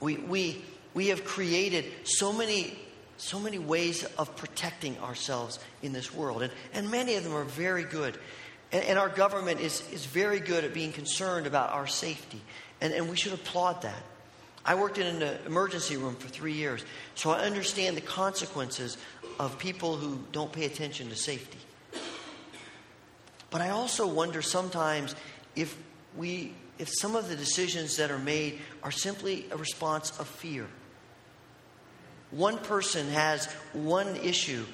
We, 0.00 0.16
we, 0.16 0.64
we 0.94 1.08
have 1.08 1.24
created 1.24 1.84
so 2.04 2.32
many, 2.32 2.78
so 3.16 3.38
many 3.38 3.58
ways 3.58 4.04
of 4.18 4.34
protecting 4.36 4.98
ourselves 4.98 5.58
in 5.82 5.92
this 5.92 6.12
world, 6.12 6.42
and, 6.42 6.52
and 6.72 6.90
many 6.90 7.14
of 7.16 7.24
them 7.24 7.34
are 7.34 7.44
very 7.44 7.84
good. 7.84 8.18
And, 8.72 8.84
and 8.84 8.98
our 8.98 9.08
government 9.08 9.60
is, 9.60 9.82
is 9.92 10.04
very 10.04 10.40
good 10.40 10.64
at 10.64 10.74
being 10.74 10.92
concerned 10.92 11.46
about 11.46 11.72
our 11.72 11.86
safety, 11.86 12.40
and, 12.80 12.92
and 12.92 13.08
we 13.08 13.16
should 13.16 13.32
applaud 13.32 13.82
that. 13.82 14.02
I 14.64 14.74
worked 14.74 14.98
in 14.98 15.22
an 15.22 15.38
emergency 15.46 15.96
room 15.96 16.16
for 16.16 16.28
three 16.28 16.54
years, 16.54 16.84
so 17.14 17.30
I 17.30 17.40
understand 17.40 17.96
the 17.96 18.00
consequences 18.00 18.98
of 19.38 19.58
people 19.58 19.96
who 19.96 20.18
don't 20.32 20.50
pay 20.50 20.64
attention 20.64 21.08
to 21.10 21.16
safety. 21.16 21.58
But 23.50 23.60
I 23.60 23.70
also 23.70 24.06
wonder 24.06 24.42
sometimes 24.42 25.14
if 25.54 25.76
we 26.16 26.52
if 26.78 26.90
some 26.92 27.16
of 27.16 27.28
the 27.28 27.36
decisions 27.36 27.96
that 27.96 28.10
are 28.10 28.18
made 28.18 28.60
are 28.82 28.90
simply 28.90 29.46
a 29.50 29.56
response 29.56 30.18
of 30.18 30.28
fear. 30.28 30.66
One 32.30 32.58
person 32.58 33.08
has 33.08 33.46
one 33.72 34.16
issue, 34.16 34.64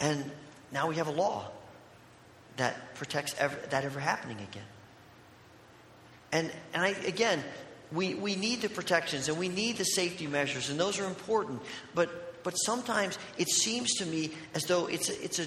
and 0.00 0.30
now 0.72 0.88
we 0.88 0.96
have 0.96 1.06
a 1.06 1.12
law 1.12 1.50
that 2.56 2.94
protects 2.94 3.34
ever, 3.38 3.56
that 3.70 3.84
ever 3.84 4.00
happening 4.00 4.38
again. 4.38 4.64
And, 6.32 6.50
and 6.72 6.82
I, 6.82 6.88
again, 7.06 7.44
we, 7.92 8.14
we 8.14 8.34
need 8.34 8.60
the 8.62 8.68
protections 8.68 9.28
and 9.28 9.38
we 9.38 9.48
need 9.48 9.76
the 9.76 9.84
safety 9.84 10.26
measures, 10.26 10.70
and 10.70 10.80
those 10.80 10.98
are 10.98 11.06
important. 11.06 11.62
But, 11.94 12.42
but 12.42 12.52
sometimes 12.54 13.18
it 13.38 13.48
seems 13.48 13.92
to 13.94 14.06
me 14.06 14.32
as 14.54 14.64
though 14.64 14.86
it's 14.86 15.10
a, 15.10 15.24
it's 15.24 15.38
a 15.38 15.46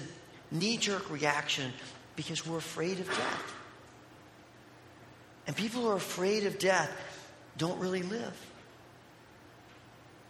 knee 0.50 0.78
jerk 0.78 1.10
reaction 1.10 1.72
because 2.18 2.44
we're 2.44 2.58
afraid 2.58 2.98
of 2.98 3.06
death. 3.06 3.54
And 5.46 5.54
people 5.54 5.82
who 5.82 5.88
are 5.90 5.96
afraid 5.96 6.46
of 6.46 6.58
death 6.58 6.90
don't 7.56 7.78
really 7.78 8.02
live. 8.02 8.46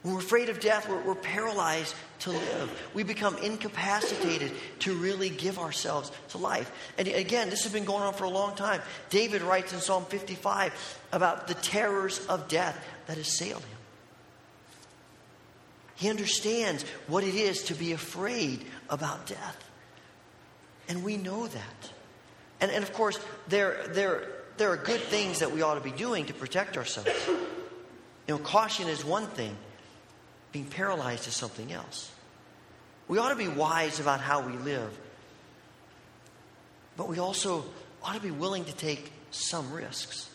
When 0.03 0.13
we're 0.13 0.21
afraid 0.21 0.51
of 0.51 0.61
death, 0.61 0.87
we're, 0.87 1.01
we're, 1.01 1.15
paralyzed 1.15 1.95
to 2.21 2.31
live. 2.31 2.91
We 2.93 3.05
become 3.05 3.39
incapacitated 3.39 4.53
to 4.81 4.97
really 4.97 5.31
give 5.31 5.59
ourselves 5.59 6.13
to 6.29 6.39
life. 6.39 6.71
And 6.99 7.09
again, 7.09 7.49
this 7.49 7.63
has 7.63 7.73
been 7.73 7.87
going 7.87 8.03
on 8.03 8.13
for 8.13 8.25
a 8.25 8.31
long 8.31 8.55
time. 8.55 8.83
David 9.09 9.41
writes 9.41 9.73
in 9.73 9.81
Psalm 9.81 10.05
55 10.05 11.01
about 11.11 11.49
the 11.49 11.55
terrors 11.55 12.25
of 12.27 12.49
death 12.49 12.79
that 13.07 13.17
assail 13.17 13.61
him. 13.61 13.79
He 15.97 16.11
understands 16.11 16.83
what 17.07 17.25
it 17.25 17.35
is 17.35 17.65
to 17.65 17.75
be 17.75 17.93
afraid 17.93 18.67
about 18.91 19.27
death. 19.27 19.68
And 20.89 21.05
we 21.05 21.17
know 21.17 21.47
that. 21.47 21.91
And, 22.61 22.71
and 22.71 22.83
of 22.83 22.93
course, 22.93 23.19
there, 23.49 23.87
there, 23.89 24.29
there 24.57 24.71
are 24.71 24.77
good 24.77 25.01
things 25.01 25.41
that 25.41 25.53
we 25.53 25.63
ought 25.63 25.75
to 25.75 25.81
be 25.81 25.91
doing 25.91 26.27
to 26.27 26.35
protect 26.35 26.77
ourselves. 26.77 27.11
You 27.29 28.35
know, 28.35 28.39
caution 28.39 28.89
is 28.89 29.05
one 29.05 29.27
thing, 29.27 29.57
being 30.53 30.67
paralyzed 30.67 31.29
is 31.29 31.37
something 31.37 31.73
else. 31.73 32.11
We 33.07 33.19
ought 33.19 33.31
to 33.31 33.37
be 33.37 33.49
wise 33.49 34.01
about 34.01 34.21
how 34.21 34.47
we 34.47 34.53
live, 34.53 34.97
but 36.97 37.09
we 37.09 37.19
also 37.19 37.65
ought 38.03 38.15
to 38.15 38.21
be 38.21 38.31
willing 38.31 38.65
to 38.65 38.75
take 38.75 39.13
some 39.31 39.73
risks. 39.73 40.29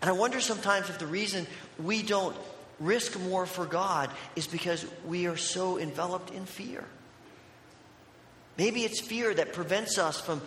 And 0.00 0.08
I 0.08 0.12
wonder 0.12 0.40
sometimes 0.40 0.90
if 0.90 0.98
the 0.98 1.06
reason 1.06 1.46
we 1.82 2.02
don't 2.02 2.36
risk 2.78 3.18
more 3.18 3.46
for 3.46 3.66
God 3.66 4.10
is 4.36 4.46
because 4.46 4.86
we 5.06 5.26
are 5.26 5.36
so 5.36 5.78
enveloped 5.78 6.30
in 6.30 6.44
fear. 6.44 6.84
Maybe 8.58 8.84
it's 8.84 9.00
fear 9.00 9.32
that 9.32 9.52
prevents 9.52 9.96
us 9.96 10.20
from 10.20 10.42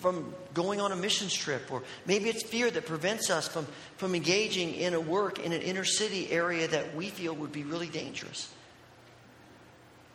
from 0.00 0.32
going 0.54 0.80
on 0.80 0.92
a 0.92 0.96
missions 0.96 1.34
trip, 1.34 1.70
or 1.70 1.82
maybe 2.06 2.28
it's 2.28 2.42
fear 2.42 2.70
that 2.70 2.86
prevents 2.86 3.30
us 3.30 3.48
from, 3.48 3.66
from 3.96 4.14
engaging 4.14 4.74
in 4.74 4.94
a 4.94 5.00
work 5.00 5.38
in 5.40 5.52
an 5.52 5.60
inner 5.60 5.84
city 5.84 6.30
area 6.30 6.68
that 6.68 6.94
we 6.94 7.08
feel 7.08 7.34
would 7.34 7.52
be 7.52 7.64
really 7.64 7.88
dangerous. 7.88 8.52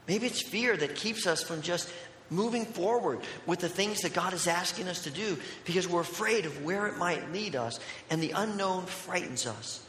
Maybe 0.08 0.26
it's 0.28 0.42
fear 0.42 0.76
that 0.78 0.96
keeps 0.96 1.28
us 1.28 1.44
from 1.44 1.62
just 1.62 1.90
moving 2.30 2.66
forward 2.66 3.20
with 3.46 3.60
the 3.60 3.70
things 3.70 4.02
that 4.02 4.14
God 4.14 4.34
is 4.34 4.48
asking 4.48 4.88
us 4.88 5.04
to 5.04 5.12
do 5.12 5.38
because 5.66 5.88
we're 5.88 6.02
afraid 6.02 6.46
of 6.46 6.64
where 6.64 6.88
it 6.88 6.98
might 6.98 7.32
lead 7.32 7.56
us, 7.56 7.80
and 8.10 8.22
the 8.22 8.32
unknown 8.32 8.86
frightens 8.86 9.46
us. 9.46 9.86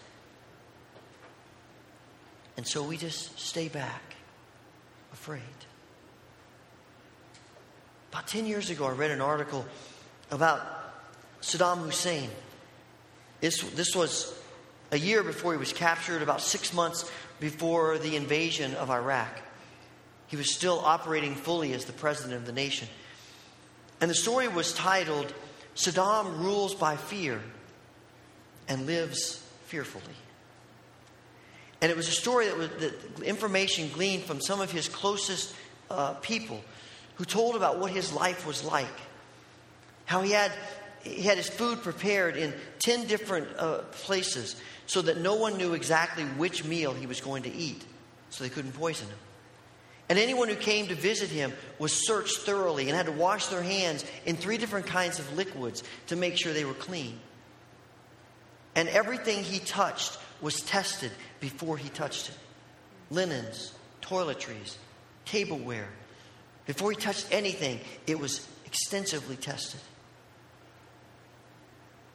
And 2.57 2.67
so 2.67 2.83
we 2.83 2.97
just 2.97 3.39
stay 3.39 3.69
back, 3.69 4.03
afraid. 5.13 5.43
About 8.15 8.29
10 8.29 8.47
years 8.47 8.71
ago, 8.71 8.87
I 8.87 8.93
read 8.93 9.11
an 9.11 9.21
article 9.21 9.67
about 10.31 10.61
Saddam 11.43 11.79
Hussein. 11.79 12.31
This, 13.41 13.61
this 13.73 13.97
was 13.97 14.33
a 14.93 14.97
year 14.97 15.25
before 15.25 15.51
he 15.51 15.59
was 15.59 15.73
captured, 15.73 16.23
about 16.23 16.41
six 16.41 16.73
months 16.73 17.11
before 17.41 17.99
the 17.99 18.15
invasion 18.15 18.73
of 18.77 18.89
Iraq. 18.89 19.41
He 20.29 20.37
was 20.37 20.55
still 20.55 20.79
operating 20.79 21.35
fully 21.35 21.73
as 21.73 21.87
the 21.87 21.93
president 21.93 22.35
of 22.35 22.47
the 22.47 22.53
nation. 22.53 22.87
And 24.01 24.09
the 24.09 24.15
story 24.15 24.47
was 24.47 24.73
titled 24.73 25.35
Saddam 25.75 26.39
Rules 26.39 26.77
by 26.77 26.95
Fear 26.95 27.41
and 28.69 28.87
Lives 28.87 29.45
Fearfully. 29.67 30.15
And 31.81 31.91
it 31.91 31.97
was 31.97 32.07
a 32.07 32.13
story 32.13 32.47
that 32.47 32.57
was 32.57 32.69
the 32.69 32.95
information 33.25 33.91
gleaned 33.93 34.23
from 34.23 34.41
some 34.41 34.61
of 34.61 34.71
his 34.71 34.89
closest 34.89 35.53
uh, 35.91 36.15
people 36.15 36.63
who 37.15 37.25
told 37.25 37.57
about 37.57 37.79
what 37.79 37.91
his 37.91 38.13
life 38.13 38.47
was 38.47 38.65
like. 38.65 38.87
How 40.05 40.23
he 40.23 40.33
had, 40.33 40.53
he 41.03 41.23
had 41.23 41.37
his 41.37 41.49
food 41.49 41.83
prepared 41.83 42.37
in 42.37 42.53
10 42.81 43.07
different 43.07 43.49
uh, 43.59 43.79
places 43.93 44.57
so 44.87 45.03
that 45.03 45.19
no 45.19 45.35
one 45.35 45.57
knew 45.57 45.75
exactly 45.75 46.25
which 46.25 46.65
meal 46.65 46.93
he 46.93 47.07
was 47.07 47.21
going 47.21 47.45
to 47.45 47.53
eat, 47.53 47.85
so 48.31 48.45
they 48.45 48.51
couldn't 48.51 48.73
poison 48.73 49.09
him. 49.09 49.19
And 50.09 50.19
anyone 50.19 50.49
who 50.49 50.55
came 50.55 50.89
to 50.89 50.95
visit 50.95 51.31
him 51.31 51.53
was 51.79 52.07
searched 52.07 52.39
thoroughly 52.41 52.89
and 52.89 52.97
had 52.97 53.07
to 53.07 53.13
wash 53.13 53.47
their 53.47 53.63
hands 53.63 54.05
in 54.27 54.37
three 54.37 54.59
different 54.59 54.87
kinds 54.87 55.19
of 55.19 55.35
liquids 55.35 55.83
to 56.09 56.17
make 56.17 56.37
sure 56.37 56.53
they 56.53 56.67
were 56.67 56.75
clean. 56.75 57.19
And 58.75 58.89
everything 58.89 59.43
he 59.43 59.61
touched 59.61 60.19
was 60.43 60.61
tested 60.61 61.13
before 61.41 61.79
he 61.79 61.89
touched 61.89 62.29
it 62.29 62.35
linens, 63.11 63.73
toiletries, 64.03 64.77
tableware, 65.25 65.89
before 66.67 66.91
he 66.91 66.97
touched 66.97 67.27
anything, 67.31 67.81
it 68.07 68.19
was 68.19 68.47
extensively 68.65 69.37
tested. 69.37 69.81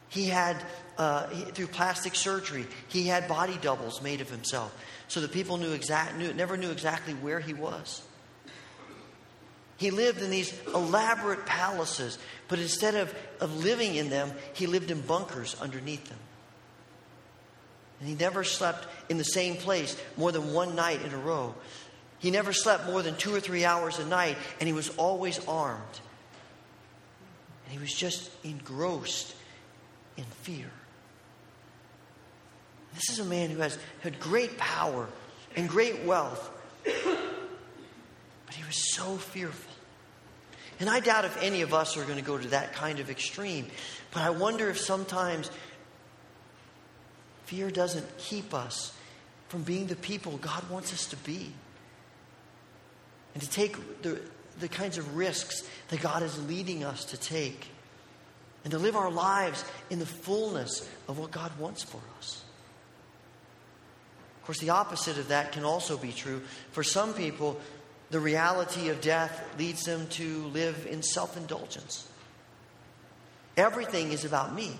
He 0.09 0.25
had, 0.25 0.57
uh, 0.97 1.27
he, 1.27 1.43
through 1.43 1.67
plastic 1.67 2.15
surgery, 2.15 2.65
he 2.87 3.03
had 3.03 3.27
body 3.27 3.57
doubles 3.61 4.01
made 4.01 4.21
of 4.21 4.29
himself 4.29 4.73
so 5.09 5.21
the 5.21 5.27
people 5.27 5.57
knew 5.57 5.73
exact, 5.73 6.15
knew, 6.15 6.31
never 6.33 6.55
knew 6.55 6.69
exactly 6.69 7.15
where 7.15 7.39
he 7.39 7.53
was. 7.53 8.03
He 9.77 9.89
lived 9.89 10.21
in 10.21 10.29
these 10.29 10.53
elaborate 10.67 11.47
palaces, 11.47 12.19
but 12.47 12.59
instead 12.59 12.93
of, 12.93 13.13
of 13.39 13.63
living 13.63 13.95
in 13.95 14.09
them, 14.09 14.31
he 14.53 14.67
lived 14.67 14.91
in 14.91 15.01
bunkers 15.01 15.55
underneath 15.59 16.07
them. 16.07 16.19
And 17.99 18.07
he 18.07 18.15
never 18.15 18.43
slept 18.43 18.87
in 19.09 19.17
the 19.17 19.23
same 19.23 19.55
place 19.55 19.99
more 20.15 20.31
than 20.31 20.53
one 20.53 20.75
night 20.75 21.01
in 21.01 21.11
a 21.11 21.17
row 21.17 21.55
he 22.19 22.31
never 22.31 22.51
slept 22.51 22.85
more 22.85 23.01
than 23.01 23.15
two 23.15 23.33
or 23.33 23.39
three 23.39 23.65
hours 23.65 23.97
a 23.97 24.05
night, 24.05 24.37
and 24.59 24.67
he 24.67 24.73
was 24.73 24.89
always 24.97 25.39
armed. 25.47 25.81
And 27.65 27.73
he 27.73 27.79
was 27.79 27.93
just 27.93 28.29
engrossed 28.43 29.33
in 30.17 30.25
fear. 30.43 30.69
This 32.93 33.09
is 33.09 33.19
a 33.19 33.25
man 33.25 33.49
who 33.49 33.59
has 33.61 33.77
had 34.01 34.19
great 34.19 34.57
power 34.57 35.07
and 35.55 35.69
great 35.69 36.03
wealth, 36.03 36.51
but 36.83 38.55
he 38.55 38.63
was 38.65 38.93
so 38.93 39.15
fearful. 39.15 39.71
And 40.81 40.89
I 40.89 40.99
doubt 40.99 41.25
if 41.25 41.41
any 41.41 41.61
of 41.61 41.73
us 41.73 41.95
are 41.97 42.03
going 42.03 42.17
to 42.17 42.23
go 42.23 42.37
to 42.37 42.47
that 42.49 42.73
kind 42.73 42.99
of 42.99 43.09
extreme, 43.09 43.67
but 44.11 44.23
I 44.23 44.29
wonder 44.31 44.69
if 44.69 44.79
sometimes 44.79 45.49
fear 47.45 47.69
doesn't 47.71 48.17
keep 48.17 48.53
us 48.53 48.93
from 49.47 49.63
being 49.63 49.87
the 49.87 49.95
people 49.95 50.37
God 50.37 50.69
wants 50.69 50.93
us 50.93 51.05
to 51.07 51.15
be 51.17 51.53
and 53.33 53.43
to 53.43 53.49
take 53.49 54.01
the, 54.01 54.19
the 54.59 54.67
kinds 54.67 54.97
of 54.97 55.15
risks 55.15 55.67
that 55.89 56.01
God 56.01 56.23
is 56.23 56.47
leading 56.47 56.83
us 56.83 57.05
to 57.05 57.17
take, 57.17 57.67
and 58.63 58.71
to 58.71 58.79
live 58.79 58.95
our 58.95 59.11
lives 59.11 59.63
in 59.89 59.99
the 59.99 60.05
fullness 60.05 60.87
of 61.07 61.17
what 61.17 61.31
God 61.31 61.57
wants 61.57 61.83
for 61.83 62.01
us. 62.17 62.43
Of 64.37 64.45
course, 64.45 64.59
the 64.59 64.71
opposite 64.71 65.17
of 65.17 65.29
that 65.29 65.51
can 65.51 65.63
also 65.63 65.97
be 65.97 66.11
true. 66.11 66.41
For 66.71 66.83
some 66.83 67.13
people, 67.13 67.59
the 68.09 68.19
reality 68.19 68.89
of 68.89 69.01
death 69.01 69.47
leads 69.57 69.83
them 69.83 70.07
to 70.07 70.45
live 70.47 70.87
in 70.89 71.03
self 71.03 71.37
indulgence. 71.37 72.07
Everything 73.55 74.11
is 74.11 74.25
about 74.25 74.53
me. 74.53 74.77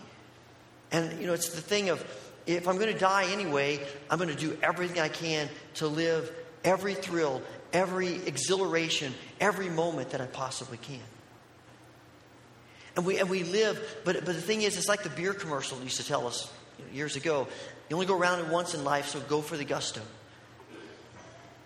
And, 0.91 1.19
you 1.19 1.27
know, 1.27 1.33
it's 1.33 1.49
the 1.49 1.61
thing 1.61 1.89
of 1.89 2.03
if 2.47 2.67
I'm 2.67 2.77
going 2.77 2.91
to 2.91 2.99
die 2.99 3.27
anyway, 3.31 3.79
I'm 4.09 4.17
going 4.17 4.29
to 4.29 4.35
do 4.35 4.57
everything 4.63 4.99
I 4.99 5.09
can 5.09 5.49
to 5.75 5.87
live 5.87 6.33
every 6.63 6.95
thrill, 6.95 7.41
every 7.73 8.15
exhilaration, 8.25 9.13
every 9.39 9.69
moment 9.69 10.11
that 10.11 10.21
I 10.21 10.25
possibly 10.25 10.77
can. 10.77 10.99
And 12.95 13.05
we, 13.05 13.19
and 13.19 13.29
we 13.29 13.43
live, 13.43 13.79
but, 14.03 14.25
but 14.25 14.35
the 14.35 14.41
thing 14.41 14.61
is, 14.61 14.77
it's 14.77 14.89
like 14.89 15.03
the 15.03 15.09
beer 15.09 15.33
commercial 15.33 15.81
used 15.81 15.97
to 15.97 16.05
tell 16.05 16.27
us 16.27 16.51
years 16.93 17.15
ago. 17.15 17.47
You 17.89 17.95
only 17.95 18.05
go 18.05 18.17
around 18.17 18.39
it 18.39 18.47
once 18.47 18.73
in 18.73 18.83
life, 18.83 19.07
so 19.07 19.19
go 19.21 19.41
for 19.41 19.57
the 19.57 19.65
gusto. 19.65 20.01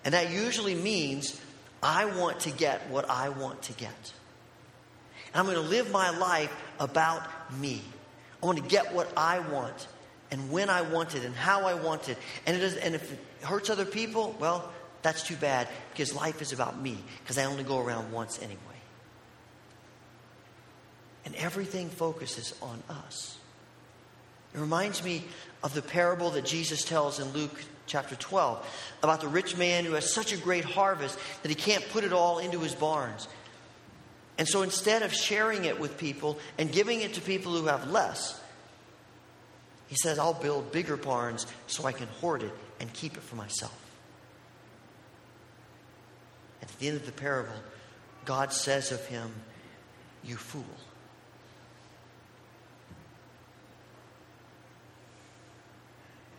And 0.06 0.14
that 0.14 0.32
usually 0.32 0.76
means 0.76 1.40
I 1.82 2.06
want 2.06 2.42
to 2.42 2.52
get 2.52 2.90
what 2.90 3.10
I 3.10 3.30
want 3.30 3.64
to 3.64 3.74
get. 3.74 4.14
And 5.34 5.40
I'm 5.40 5.46
going 5.46 5.58
to 5.58 5.70
live 5.70 5.92
my 5.92 6.16
life 6.18 6.54
about 6.80 7.24
me. 7.58 7.82
I 8.42 8.46
want 8.46 8.58
to 8.58 8.64
get 8.66 8.94
what 8.94 9.12
I 9.18 9.40
want 9.40 9.88
and 10.32 10.52
when 10.52 10.70
I 10.70 10.82
want 10.82 11.16
it 11.16 11.24
and 11.24 11.34
how 11.36 11.66
I 11.66 11.74
want 11.74 12.10
it. 12.10 12.18
And, 12.46 12.56
it 12.56 12.64
is, 12.64 12.76
and 12.76 12.96
if 12.96 13.12
it 13.12 13.20
hurts 13.44 13.70
other 13.70 13.86
people, 13.86 14.36
well, 14.40 14.72
that's 15.04 15.24
too 15.24 15.36
bad 15.36 15.68
because 15.92 16.16
life 16.16 16.42
is 16.42 16.54
about 16.54 16.80
me 16.80 16.98
because 17.22 17.38
I 17.38 17.46
only 17.46 17.64
go 17.64 17.80
around 17.80 18.12
once 18.12 18.40
anyway. 18.42 18.60
And 21.26 21.36
everything 21.36 21.90
focuses 21.90 22.54
on 22.62 22.82
us. 22.90 23.38
It 24.54 24.60
reminds 24.60 25.04
me 25.04 25.24
of 25.64 25.74
the 25.74 25.82
parable 25.82 26.32
that 26.32 26.46
Jesus 26.46 26.84
tells 26.84 27.20
in 27.20 27.32
Luke 27.32 27.64
chapter 27.86 28.16
12 28.16 28.96
about 29.02 29.22
the 29.22 29.28
rich 29.28 29.58
man 29.58 29.86
who 29.86 29.94
has 29.94 30.14
such 30.14 30.32
a 30.34 30.38
great 30.38 30.64
harvest 30.64 31.18
that 31.42 31.50
he 31.50 31.56
can't 31.56 31.88
put 31.90 32.04
it 32.04 32.14
all 32.14 32.40
into 32.40 32.60
his 32.60 32.76
barns. 32.76 33.28
And 34.38 34.48
so 34.48 34.62
instead 34.62 35.04
of 35.04 35.14
sharing 35.14 35.66
it 35.66 35.80
with 35.80 35.98
people 35.98 36.40
and 36.58 36.72
giving 36.72 37.02
it 37.02 37.14
to 37.16 37.22
people 37.22 37.54
who 37.54 37.66
have 37.66 37.90
less, 37.90 38.40
he 39.88 39.96
says, 39.96 40.18
I'll 40.18 40.34
build 40.34 40.72
bigger 40.72 40.98
barns 40.98 41.46
so 41.68 41.86
I 41.86 41.92
can 41.92 42.08
hoard 42.20 42.42
it 42.44 42.54
and 42.80 42.92
keep 42.94 43.16
it 43.16 43.24
for 43.24 43.36
myself. 43.36 43.78
At 46.62 46.70
the 46.84 46.90
end 46.90 46.98
of 46.98 47.06
the 47.06 47.14
parable, 47.14 47.56
God 48.26 48.52
says 48.52 48.92
of 48.92 49.06
him, 49.06 49.32
You 50.22 50.36
fool. 50.36 50.66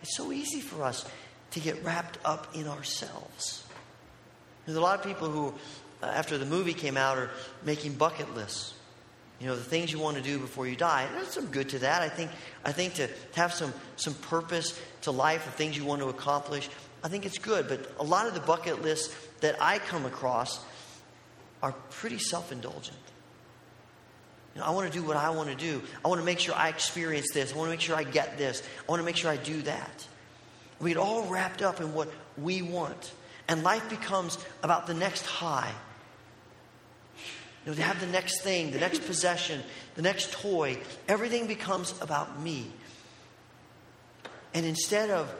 It's 0.02 0.14
so 0.18 0.32
easy 0.32 0.60
for 0.60 0.82
us 0.82 1.06
to 1.52 1.60
get 1.60 1.82
wrapped 1.82 2.18
up 2.26 2.54
in 2.54 2.68
ourselves. 2.68 3.64
There's 4.66 4.76
a 4.76 4.82
lot 4.82 4.98
of 4.98 5.06
people 5.06 5.30
who, 5.30 5.54
uh, 6.02 6.06
after 6.06 6.36
the 6.36 6.44
movie 6.44 6.74
came 6.74 6.98
out, 6.98 7.16
are 7.16 7.30
making 7.64 7.94
bucket 7.94 8.34
lists. 8.34 8.74
You 9.40 9.46
know, 9.46 9.56
the 9.56 9.62
things 9.62 9.90
you 9.90 9.98
want 9.98 10.18
to 10.18 10.22
do 10.22 10.38
before 10.38 10.66
you 10.66 10.76
die. 10.76 11.08
There's 11.14 11.28
some 11.28 11.46
good 11.46 11.70
to 11.70 11.78
that. 11.78 12.02
I 12.02 12.10
think, 12.10 12.30
I 12.66 12.72
think 12.72 12.94
to, 12.94 13.06
to 13.06 13.40
have 13.40 13.54
some, 13.54 13.72
some 13.96 14.14
purpose 14.14 14.78
to 15.02 15.10
life, 15.10 15.46
the 15.46 15.52
things 15.52 15.76
you 15.76 15.86
want 15.86 16.02
to 16.02 16.08
accomplish, 16.08 16.68
I 17.04 17.08
think 17.08 17.26
it's 17.26 17.38
good. 17.38 17.68
But 17.68 17.86
a 18.00 18.02
lot 18.02 18.26
of 18.26 18.34
the 18.34 18.40
bucket 18.40 18.82
lists 18.82 19.14
that 19.40 19.62
I 19.62 19.78
come 19.78 20.06
across 20.06 20.64
are 21.62 21.72
pretty 21.90 22.18
self 22.18 22.50
indulgent. 22.50 22.96
You 24.54 24.60
know, 24.60 24.66
I 24.66 24.70
want 24.70 24.90
to 24.90 24.98
do 24.98 25.04
what 25.04 25.16
I 25.16 25.30
want 25.30 25.50
to 25.50 25.54
do. 25.54 25.82
I 26.04 26.08
want 26.08 26.20
to 26.20 26.24
make 26.24 26.38
sure 26.38 26.54
I 26.54 26.68
experience 26.68 27.26
this. 27.34 27.52
I 27.52 27.56
want 27.56 27.68
to 27.68 27.70
make 27.70 27.80
sure 27.80 27.94
I 27.94 28.04
get 28.04 28.38
this. 28.38 28.62
I 28.88 28.90
want 28.90 29.00
to 29.00 29.04
make 29.04 29.16
sure 29.16 29.30
I 29.30 29.36
do 29.36 29.62
that. 29.62 30.06
We 30.80 30.90
get 30.90 30.96
all 30.96 31.26
wrapped 31.28 31.60
up 31.60 31.80
in 31.80 31.92
what 31.92 32.10
we 32.38 32.62
want. 32.62 33.12
And 33.48 33.62
life 33.62 33.88
becomes 33.90 34.38
about 34.62 34.86
the 34.86 34.94
next 34.94 35.26
high. 35.26 35.72
You 37.64 37.70
know, 37.70 37.74
to 37.74 37.82
have 37.82 38.00
the 38.00 38.06
next 38.06 38.42
thing, 38.42 38.70
the 38.70 38.78
next 38.78 39.04
possession, 39.04 39.62
the 39.96 40.02
next 40.02 40.32
toy. 40.32 40.78
Everything 41.08 41.46
becomes 41.46 41.94
about 42.00 42.40
me. 42.40 42.70
And 44.54 44.64
instead 44.64 45.10
of 45.10 45.34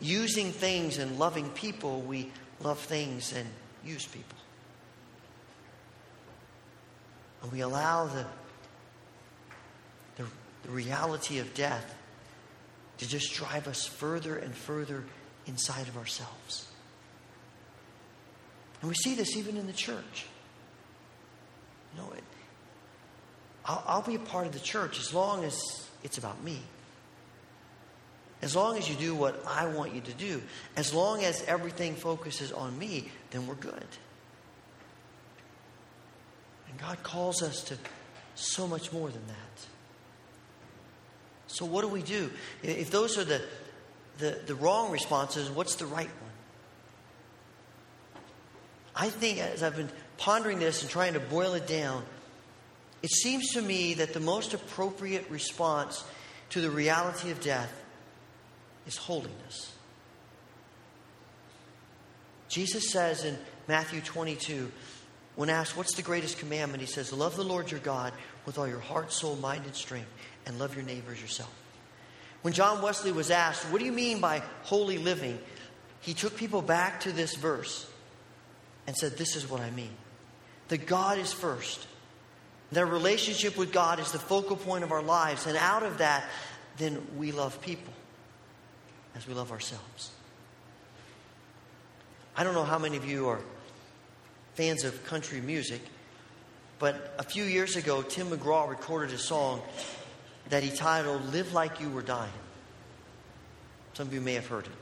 using 0.00 0.52
things 0.52 0.98
and 0.98 1.18
loving 1.18 1.48
people, 1.50 2.00
we 2.00 2.30
love 2.62 2.78
things 2.78 3.32
and 3.32 3.46
use 3.84 4.06
people. 4.06 4.38
And 7.42 7.52
we 7.52 7.60
allow 7.60 8.06
the, 8.06 8.26
the, 10.16 10.24
the 10.64 10.70
reality 10.70 11.38
of 11.38 11.52
death 11.54 11.94
to 12.98 13.08
just 13.08 13.32
drive 13.32 13.66
us 13.66 13.86
further 13.86 14.36
and 14.36 14.54
further 14.54 15.04
inside 15.46 15.88
of 15.88 15.96
ourselves. 15.96 16.66
And 18.80 18.88
we 18.88 18.94
see 18.94 19.14
this 19.14 19.36
even 19.36 19.56
in 19.56 19.66
the 19.66 19.72
church. 19.72 20.26
You 21.94 22.02
know, 22.02 22.12
it, 22.12 22.24
I'll, 23.64 23.84
I'll 23.86 24.02
be 24.02 24.14
a 24.14 24.20
part 24.20 24.46
of 24.46 24.52
the 24.52 24.60
church 24.60 24.98
as 24.98 25.12
long 25.12 25.44
as 25.44 25.60
it's 26.02 26.18
about 26.18 26.42
me. 26.42 26.60
As 28.42 28.56
long 28.56 28.78
as 28.78 28.88
you 28.88 28.96
do 28.96 29.14
what 29.14 29.42
I 29.46 29.66
want 29.66 29.94
you 29.94 30.00
to 30.00 30.12
do, 30.12 30.40
as 30.76 30.94
long 30.94 31.24
as 31.24 31.44
everything 31.44 31.94
focuses 31.94 32.52
on 32.52 32.78
me, 32.78 33.10
then 33.30 33.46
we're 33.46 33.54
good. 33.54 33.86
And 36.68 36.78
God 36.78 37.02
calls 37.02 37.42
us 37.42 37.62
to 37.64 37.76
so 38.34 38.66
much 38.66 38.92
more 38.92 39.10
than 39.10 39.26
that. 39.26 39.66
So, 41.48 41.66
what 41.66 41.82
do 41.82 41.88
we 41.88 42.02
do? 42.02 42.30
If 42.62 42.90
those 42.90 43.18
are 43.18 43.24
the, 43.24 43.42
the, 44.18 44.38
the 44.46 44.54
wrong 44.54 44.90
responses, 44.90 45.50
what's 45.50 45.74
the 45.74 45.86
right 45.86 46.08
one? 46.08 46.30
I 48.94 49.10
think 49.10 49.38
as 49.38 49.62
I've 49.62 49.76
been 49.76 49.90
pondering 50.16 50.58
this 50.58 50.82
and 50.82 50.90
trying 50.90 51.14
to 51.14 51.20
boil 51.20 51.54
it 51.54 51.66
down, 51.66 52.04
it 53.02 53.10
seems 53.10 53.52
to 53.52 53.62
me 53.62 53.94
that 53.94 54.14
the 54.14 54.20
most 54.20 54.54
appropriate 54.54 55.28
response 55.28 56.04
to 56.50 56.60
the 56.60 56.70
reality 56.70 57.30
of 57.30 57.40
death 57.40 57.72
is 58.90 58.96
holiness. 58.96 59.72
Jesus 62.48 62.90
says 62.90 63.24
in 63.24 63.38
Matthew 63.68 64.00
22, 64.00 64.72
when 65.36 65.48
asked, 65.48 65.76
What's 65.76 65.94
the 65.94 66.02
greatest 66.02 66.38
commandment? 66.38 66.80
He 66.80 66.88
says, 66.88 67.12
Love 67.12 67.36
the 67.36 67.44
Lord 67.44 67.70
your 67.70 67.78
God 67.80 68.12
with 68.46 68.58
all 68.58 68.66
your 68.66 68.80
heart, 68.80 69.12
soul, 69.12 69.36
mind, 69.36 69.64
and 69.64 69.76
strength 69.76 70.10
and 70.44 70.58
love 70.58 70.74
your 70.74 70.84
neighbors 70.84 71.22
yourself. 71.22 71.54
When 72.42 72.52
John 72.52 72.82
Wesley 72.82 73.12
was 73.12 73.30
asked, 73.30 73.62
What 73.66 73.78
do 73.78 73.84
you 73.84 73.92
mean 73.92 74.20
by 74.20 74.42
holy 74.64 74.98
living? 74.98 75.38
he 76.02 76.14
took 76.14 76.34
people 76.34 76.62
back 76.62 77.00
to 77.00 77.12
this 77.12 77.36
verse 77.36 77.86
and 78.88 78.96
said, 78.96 79.16
This 79.16 79.36
is 79.36 79.48
what 79.48 79.60
I 79.60 79.70
mean. 79.70 79.94
That 80.68 80.86
God 80.86 81.18
is 81.18 81.32
first. 81.32 81.86
Their 82.72 82.86
relationship 82.86 83.56
with 83.56 83.72
God 83.72 84.00
is 84.00 84.10
the 84.10 84.18
focal 84.18 84.56
point 84.56 84.82
of 84.82 84.90
our 84.90 85.02
lives. 85.02 85.46
And 85.46 85.56
out 85.56 85.84
of 85.84 85.98
that, 85.98 86.24
then 86.78 87.00
we 87.16 87.30
love 87.30 87.60
people 87.60 87.92
as 89.16 89.26
we 89.26 89.34
love 89.34 89.52
ourselves. 89.52 90.10
I 92.36 92.44
don't 92.44 92.54
know 92.54 92.64
how 92.64 92.78
many 92.78 92.96
of 92.96 93.04
you 93.04 93.28
are 93.28 93.40
fans 94.54 94.84
of 94.84 95.04
country 95.04 95.40
music, 95.40 95.80
but 96.78 97.14
a 97.18 97.22
few 97.22 97.44
years 97.44 97.76
ago, 97.76 98.02
Tim 98.02 98.28
McGraw 98.28 98.68
recorded 98.68 99.14
a 99.14 99.18
song 99.18 99.62
that 100.48 100.62
he 100.62 100.70
titled 100.70 101.32
Live 101.32 101.52
Like 101.52 101.80
You 101.80 101.90
Were 101.90 102.02
Dying. 102.02 102.32
Some 103.94 104.08
of 104.08 104.14
you 104.14 104.20
may 104.20 104.34
have 104.34 104.46
heard 104.46 104.66
it. 104.66 104.72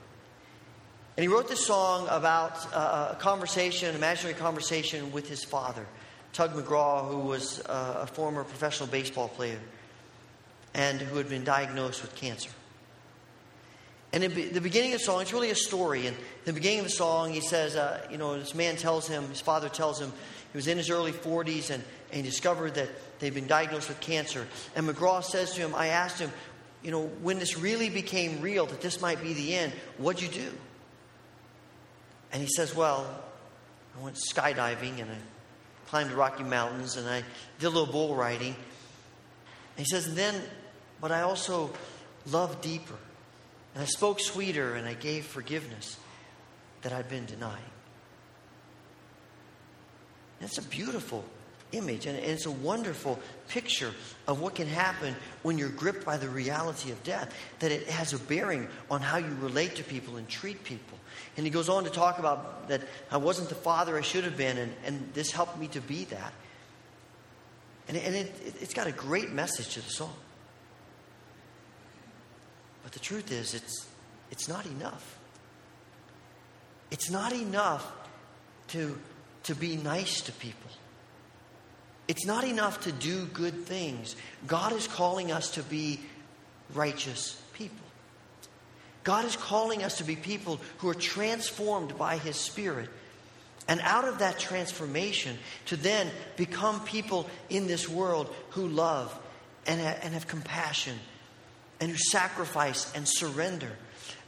And 1.17 1.23
he 1.23 1.29
wrote 1.29 1.49
this 1.49 1.67
song 1.67 2.07
about 2.09 2.73
uh, 2.73 3.09
a 3.13 3.17
conversation, 3.17 3.89
an 3.89 3.97
imaginary 3.97 4.39
conversation 4.39 5.11
with 5.11 5.29
his 5.29 5.43
father, 5.43 5.85
Tug 6.33 6.55
McGraw, 6.55 7.09
who 7.09 7.19
was 7.19 7.61
uh, 7.67 8.01
a 8.03 8.07
former 8.07 8.45
professional 8.45 8.89
baseball 8.89 9.29
player 9.29 9.59
and 10.75 11.01
who 11.01 11.17
had 11.17 11.29
been 11.29 11.43
diagnosed 11.43 12.03
with 12.03 12.15
cancer. 12.15 12.51
And 14.13 14.25
in 14.25 14.53
the 14.55 14.61
beginning 14.61 14.95
of 14.95 15.01
the 15.01 15.05
song, 15.05 15.21
it's 15.21 15.35
really 15.35 15.51
a 15.51 15.55
story. 15.55 16.07
And 16.07 16.17
the 16.47 16.55
beginning 16.55 16.79
of 16.79 16.87
the 16.87 16.91
song, 16.91 17.33
he 17.33 17.41
says, 17.41 17.77
uh, 17.77 18.07
you 18.11 18.17
know, 18.17 18.39
this 18.39 18.55
man 18.55 18.77
tells 18.77 19.07
him, 19.07 19.29
his 19.29 19.41
father 19.41 19.69
tells 19.69 20.01
him, 20.01 20.13
he 20.53 20.57
was 20.57 20.67
in 20.67 20.79
his 20.79 20.89
early 20.89 21.13
40s 21.13 21.71
and, 21.71 21.85
and 22.11 22.17
he 22.17 22.23
discovered 22.23 22.75
that 22.77 22.89
they'd 23.19 23.35
been 23.35 23.47
diagnosed 23.47 23.89
with 23.89 24.01
cancer. 24.01 24.47
And 24.75 24.89
McGraw 24.89 25.23
says 25.23 25.53
to 25.55 25.61
him, 25.61 25.75
I 25.75 25.89
asked 25.89 26.19
him, 26.19 26.33
you 26.83 26.91
know, 26.91 27.07
when 27.23 27.39
this 27.39 27.59
really 27.59 27.91
became 27.91 28.41
real, 28.41 28.65
that 28.67 28.81
this 28.81 29.03
might 29.03 29.21
be 29.21 29.35
the 29.35 29.55
end, 29.55 29.73
what'd 29.99 30.23
you 30.23 30.29
do? 30.29 30.51
And 32.33 32.41
he 32.41 32.49
says, 32.49 32.75
well, 32.75 33.23
I 33.99 34.03
went 34.03 34.17
skydiving 34.17 35.01
and 35.01 35.11
I 35.11 35.17
climbed 35.89 36.11
the 36.11 36.17
Rocky 36.17 36.45
Mountains 36.45 36.97
and 36.97 37.07
I 37.07 37.25
did 37.59 37.67
a 37.67 37.71
little 37.71 37.93
bull 37.93 38.15
riding. 38.15 38.55
And 38.55 39.79
he 39.79 39.85
says, 39.85 40.07
and 40.07 40.17
then, 40.17 40.35
but 41.01 41.13
I 41.13 41.23
also 41.23 41.71
loved 42.27 42.63
deeper. 42.63 42.95
And 43.79 43.85
I 43.85 43.87
spoke 43.87 44.19
sweeter 44.19 44.75
and 44.75 44.89
I 44.89 44.95
gave 44.95 45.25
forgiveness 45.25 45.97
that 46.83 46.93
I'd 46.93 47.09
been 47.09 47.27
denying. 47.27 47.63
That's 50.41 50.59
a 50.59 50.63
beautiful 50.63 51.25
image. 51.71 52.07
And, 52.07 52.19
it's 52.19 52.47
a 52.47 52.51
wonderful 52.51 53.21
picture 53.47 53.93
of 54.27 54.41
what 54.41 54.57
can 54.57 54.67
happen 54.67 55.15
when 55.45 55.59
you're 55.59 55.69
gripped 55.69 56.05
by 56.05 56.17
the 56.17 56.29
reality 56.29 56.91
of 56.91 57.01
death, 57.05 57.33
that 57.61 57.71
it 57.71 57.87
has 57.87 58.13
a 58.13 58.19
bearing 58.19 58.67
on 58.91 59.01
how 59.01 59.19
you 59.19 59.33
relate 59.41 59.77
to 59.77 59.85
people 59.85 60.17
and 60.17 60.29
treat 60.29 60.65
people. 60.65 60.99
And 61.37 61.47
he 61.47 61.51
goes 61.51 61.69
on 61.69 61.85
to 61.85 61.91
talk 61.91 62.19
about 62.19 62.67
that 62.71 62.81
I 63.13 63.19
wasn't 63.19 63.49
the 63.49 63.55
father 63.55 63.97
I 63.97 64.01
should 64.01 64.25
have 64.25 64.37
been, 64.37 64.59
and, 64.59 64.75
and 64.87 65.09
this 65.15 65.31
helped 65.31 65.57
me 65.57 65.69
to 65.69 65.81
be 65.81 66.03
that. 66.07 66.33
And, 67.87 67.97
and 67.97 68.17
it, 68.17 68.57
it's 68.61 68.75
got 68.75 68.89
a 68.89 68.93
great 68.93 69.31
message 69.31 69.75
to 69.75 69.81
the 69.81 69.91
song. 69.91 70.17
But 72.83 72.93
the 72.93 73.01
truth 73.01 73.33
is, 73.33 73.55
it's, 73.55 73.87
it's 74.31 74.49
not 74.49 74.67
enough. 74.67 75.19
It's 76.91 77.11
not 77.11 77.33
enough 77.33 77.91
to, 78.69 78.99
to 79.45 79.55
be 79.55 79.77
nice 79.77 80.21
to 80.23 80.33
people. 80.33 80.71
It's 82.07 82.25
not 82.25 82.45
enough 82.45 82.83
to 82.85 82.93
do 82.93 83.27
good 83.27 83.67
things. 83.67 84.17
God 84.47 84.73
is 84.73 84.87
calling 84.87 85.31
us 85.31 85.51
to 85.53 85.63
be 85.63 86.01
righteous 86.75 87.41
people. 87.53 87.77
God 89.05 89.25
is 89.27 89.37
calling 89.37 89.83
us 89.83 89.99
to 89.99 90.05
be 90.05 90.17
people 90.17 90.61
who 90.79 90.89
are 90.89 90.95
transformed 90.95 91.97
by 91.99 92.17
His 92.17 92.37
Spirit. 92.37 92.89
And 93.69 93.81
out 93.83 94.07
of 94.07 94.21
that 94.21 94.39
transformation, 94.39 95.37
to 95.67 95.77
then 95.77 96.11
become 96.37 96.83
people 96.85 97.29
in 97.51 97.67
this 97.67 97.87
world 97.87 98.35
who 98.51 98.67
love 98.67 99.17
and, 99.67 99.79
and 99.81 100.15
have 100.15 100.27
compassion 100.27 100.99
and 101.81 101.91
who 101.91 101.97
sacrifice 101.97 102.93
and 102.95 103.07
surrender. 103.07 103.71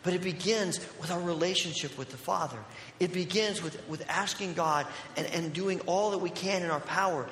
But 0.03 0.15
it 0.15 0.23
begins 0.23 0.81
with 1.01 1.11
our 1.11 1.21
relationship 1.21 1.99
with 1.99 2.11
the 2.11 2.17
Father. 2.17 2.59
It 2.99 3.13
begins 3.13 3.63
with, 3.63 3.87
with 3.89 4.09
asking 4.09 4.55
God 4.55 4.87
and, 5.17 5.27
and 5.27 5.53
doing 5.53 5.81
all 5.83 6.13
that 6.13 6.19
we 6.19 6.31
can 6.31 6.63
in 6.63 6.71
our 6.71 6.81
power 6.81 7.27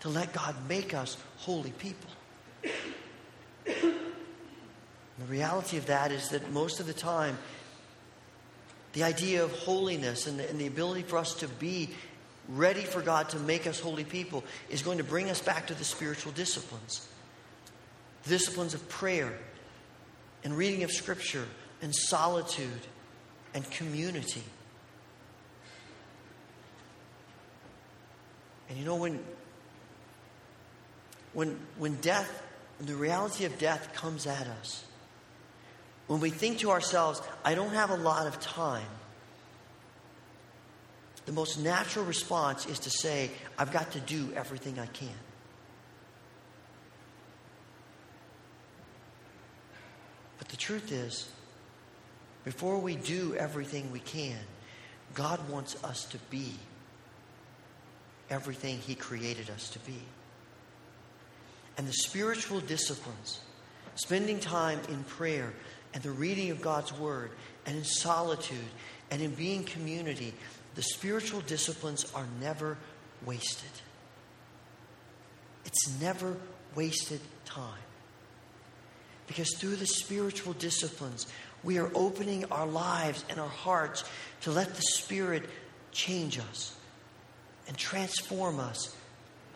to 0.00 0.08
let 0.08 0.32
God 0.32 0.56
make 0.68 0.94
us 0.94 1.16
holy 1.38 1.72
people. 1.72 2.10
The 3.64 5.26
reality 5.28 5.76
of 5.76 5.86
that 5.86 6.10
is 6.10 6.30
that 6.30 6.50
most 6.50 6.80
of 6.80 6.86
the 6.86 6.94
time, 6.94 7.36
the 8.94 9.02
idea 9.02 9.44
of 9.44 9.52
holiness 9.52 10.26
and 10.26 10.38
the, 10.38 10.48
and 10.48 10.58
the, 10.58 10.66
ability 10.66 11.02
for 11.02 11.18
us 11.18 11.34
to 11.34 11.48
be 11.48 11.90
ready 12.48 12.80
for 12.80 13.02
God 13.02 13.28
to 13.28 13.38
make 13.38 13.66
us 13.66 13.78
holy 13.78 14.04
people 14.04 14.42
is 14.70 14.80
going 14.80 14.96
to 14.98 15.04
bring 15.04 15.28
us 15.30 15.40
back 15.40 15.66
to 15.66 15.74
the 15.74 15.84
spiritual 15.84 16.32
disciplines 16.32 17.06
disciplines 18.26 18.74
of 18.74 18.88
prayer 18.88 19.32
and 20.44 20.56
reading 20.56 20.82
of 20.82 20.90
Scripture 20.90 21.46
and 21.82 21.94
solitude 21.94 22.86
and 23.54 23.68
community. 23.70 24.42
And 28.68 28.78
you 28.78 28.84
know, 28.84 28.96
when, 28.96 29.18
when, 31.32 31.58
when 31.76 31.96
death, 31.96 32.42
when 32.78 32.86
the 32.86 32.94
reality 32.94 33.44
of 33.44 33.58
death 33.58 33.92
comes 33.94 34.26
at 34.26 34.46
us, 34.46 34.84
when 36.06 36.20
we 36.20 36.30
think 36.30 36.58
to 36.58 36.70
ourselves, 36.70 37.20
I 37.44 37.54
don't 37.54 37.74
have 37.74 37.90
a 37.90 37.96
lot 37.96 38.26
of 38.26 38.40
time, 38.40 38.86
the 41.26 41.32
most 41.32 41.58
natural 41.58 42.04
response 42.04 42.66
is 42.66 42.80
to 42.80 42.90
say, 42.90 43.30
I've 43.58 43.72
got 43.72 43.92
to 43.92 44.00
do 44.00 44.30
everything 44.34 44.78
I 44.78 44.86
can. 44.86 45.08
The 50.50 50.56
truth 50.56 50.92
is, 50.92 51.28
before 52.44 52.78
we 52.78 52.96
do 52.96 53.34
everything 53.36 53.92
we 53.92 54.00
can, 54.00 54.38
God 55.14 55.48
wants 55.48 55.82
us 55.84 56.04
to 56.06 56.18
be 56.30 56.54
everything 58.30 58.78
He 58.78 58.94
created 58.94 59.50
us 59.50 59.68
to 59.70 59.78
be. 59.80 60.00
And 61.76 61.86
the 61.86 61.92
spiritual 61.92 62.60
disciplines, 62.60 63.40
spending 63.94 64.40
time 64.40 64.80
in 64.88 65.04
prayer 65.04 65.52
and 65.94 66.02
the 66.02 66.10
reading 66.10 66.50
of 66.50 66.60
God's 66.60 66.92
Word 66.92 67.30
and 67.66 67.76
in 67.76 67.84
solitude 67.84 68.58
and 69.10 69.20
in 69.20 69.34
being 69.34 69.64
community, 69.64 70.32
the 70.74 70.82
spiritual 70.82 71.40
disciplines 71.42 72.10
are 72.14 72.26
never 72.40 72.78
wasted. 73.26 73.70
It's 75.64 76.00
never 76.00 76.36
wasted 76.74 77.20
time. 77.44 77.78
Because 79.30 79.54
through 79.54 79.76
the 79.76 79.86
spiritual 79.86 80.54
disciplines, 80.54 81.28
we 81.62 81.78
are 81.78 81.88
opening 81.94 82.46
our 82.46 82.66
lives 82.66 83.24
and 83.30 83.38
our 83.38 83.46
hearts 83.46 84.02
to 84.40 84.50
let 84.50 84.74
the 84.74 84.82
Spirit 84.82 85.44
change 85.92 86.40
us 86.40 86.76
and 87.68 87.78
transform 87.78 88.58
us 88.58 88.92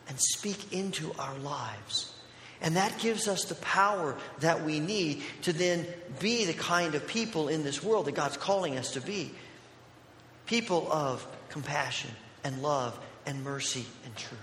and 0.08 0.16
speak 0.20 0.72
into 0.72 1.12
our 1.18 1.36
lives. 1.38 2.14
And 2.60 2.76
that 2.76 3.00
gives 3.00 3.26
us 3.26 3.46
the 3.46 3.56
power 3.56 4.14
that 4.38 4.64
we 4.64 4.78
need 4.78 5.24
to 5.42 5.52
then 5.52 5.88
be 6.20 6.44
the 6.44 6.52
kind 6.52 6.94
of 6.94 7.08
people 7.08 7.48
in 7.48 7.64
this 7.64 7.82
world 7.82 8.06
that 8.06 8.14
God's 8.14 8.36
calling 8.36 8.78
us 8.78 8.92
to 8.92 9.00
be 9.00 9.32
people 10.46 10.86
of 10.92 11.26
compassion 11.48 12.12
and 12.44 12.62
love 12.62 12.96
and 13.26 13.42
mercy 13.42 13.86
and 14.04 14.14
truth. 14.14 14.40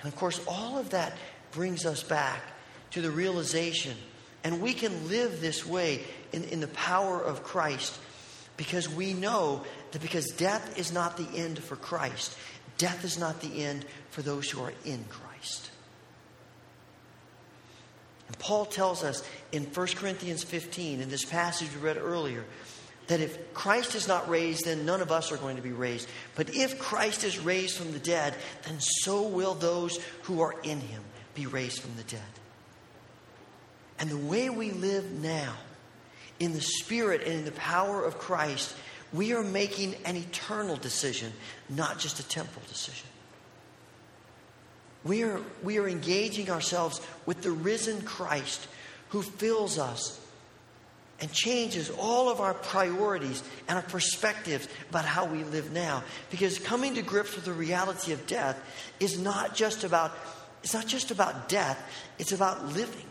And 0.00 0.12
of 0.12 0.18
course, 0.18 0.40
all 0.48 0.76
of 0.76 0.90
that 0.90 1.16
brings 1.52 1.86
us 1.86 2.02
back 2.02 2.42
to 2.90 3.00
the 3.00 3.10
realization, 3.10 3.96
and 4.44 4.60
we 4.60 4.74
can 4.74 5.08
live 5.08 5.40
this 5.40 5.66
way 5.66 6.02
in, 6.32 6.44
in 6.44 6.60
the 6.60 6.68
power 6.68 7.20
of 7.20 7.42
Christ 7.44 7.98
because 8.56 8.88
we 8.88 9.14
know 9.14 9.62
that 9.92 10.02
because 10.02 10.26
death 10.28 10.78
is 10.78 10.92
not 10.92 11.16
the 11.16 11.28
end 11.34 11.58
for 11.58 11.76
Christ, 11.76 12.36
death 12.78 13.04
is 13.04 13.18
not 13.18 13.40
the 13.40 13.64
end 13.64 13.84
for 14.10 14.22
those 14.22 14.50
who 14.50 14.62
are 14.62 14.72
in 14.84 15.04
Christ. 15.08 15.70
And 18.28 18.38
Paul 18.38 18.66
tells 18.66 19.04
us 19.04 19.22
in 19.52 19.64
1 19.64 19.86
Corinthians 19.88 20.42
15, 20.42 21.00
in 21.00 21.08
this 21.08 21.24
passage 21.24 21.68
we 21.74 21.80
read 21.80 21.96
earlier, 21.96 22.44
that 23.08 23.20
if 23.20 23.52
Christ 23.52 23.94
is 23.94 24.06
not 24.06 24.28
raised, 24.28 24.64
then 24.64 24.86
none 24.86 25.00
of 25.00 25.10
us 25.10 25.32
are 25.32 25.36
going 25.36 25.56
to 25.56 25.62
be 25.62 25.72
raised. 25.72 26.08
But 26.34 26.54
if 26.54 26.78
Christ 26.78 27.24
is 27.24 27.38
raised 27.38 27.76
from 27.76 27.92
the 27.92 27.98
dead, 27.98 28.34
then 28.66 28.78
so 28.80 29.22
will 29.22 29.54
those 29.54 29.98
who 30.22 30.40
are 30.40 30.54
in 30.62 30.80
him 30.80 31.02
be 31.34 31.46
raised 31.46 31.80
from 31.80 31.96
the 31.96 32.02
dead. 32.04 32.20
And 33.98 34.10
the 34.10 34.16
way 34.16 34.50
we 34.50 34.72
live 34.72 35.10
now, 35.10 35.54
in 36.40 36.52
the 36.54 36.60
Spirit 36.60 37.22
and 37.22 37.32
in 37.32 37.44
the 37.44 37.52
power 37.52 38.04
of 38.04 38.18
Christ, 38.18 38.74
we 39.12 39.32
are 39.32 39.42
making 39.42 39.94
an 40.04 40.16
eternal 40.16 40.76
decision, 40.76 41.32
not 41.68 41.98
just 41.98 42.18
a 42.18 42.28
temporal 42.28 42.64
decision. 42.68 43.06
We 45.04 45.22
are, 45.22 45.40
we 45.62 45.78
are 45.78 45.88
engaging 45.88 46.50
ourselves 46.50 47.00
with 47.26 47.42
the 47.42 47.50
risen 47.50 48.02
Christ 48.02 48.66
who 49.10 49.22
fills 49.22 49.78
us 49.78 50.18
and 51.20 51.32
changes 51.32 51.90
all 51.90 52.28
of 52.28 52.40
our 52.40 52.54
priorities 52.54 53.42
and 53.68 53.76
our 53.76 53.84
perspectives 53.84 54.66
about 54.90 55.04
how 55.04 55.26
we 55.26 55.44
live 55.44 55.72
now. 55.72 56.02
Because 56.30 56.58
coming 56.58 56.94
to 56.94 57.02
grips 57.02 57.36
with 57.36 57.44
the 57.44 57.52
reality 57.52 58.12
of 58.12 58.26
death 58.26 58.58
is 58.98 59.18
not 59.20 59.54
just 59.54 59.84
about 59.84 60.12
it's 60.62 60.74
not 60.74 60.86
just 60.86 61.10
about 61.10 61.48
death, 61.48 61.78
it's 62.18 62.32
about 62.32 62.66
living. 62.66 63.06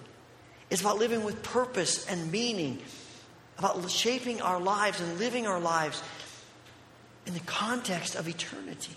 It's 0.70 0.82
about 0.82 1.00
living 1.00 1.24
with 1.24 1.44
purpose 1.44 2.08
and 2.08 2.32
meaning, 2.32 2.80
about 3.58 3.90
shaping 3.92 4.42
our 4.42 4.60
lives 4.60 5.02
and 5.02 5.20
living 5.20 5.46
our 5.46 5.60
lives 5.60 6.02
in 7.26 7.34
the 7.34 7.42
context 7.42 8.16
of 8.16 8.28
eternity. 8.28 8.96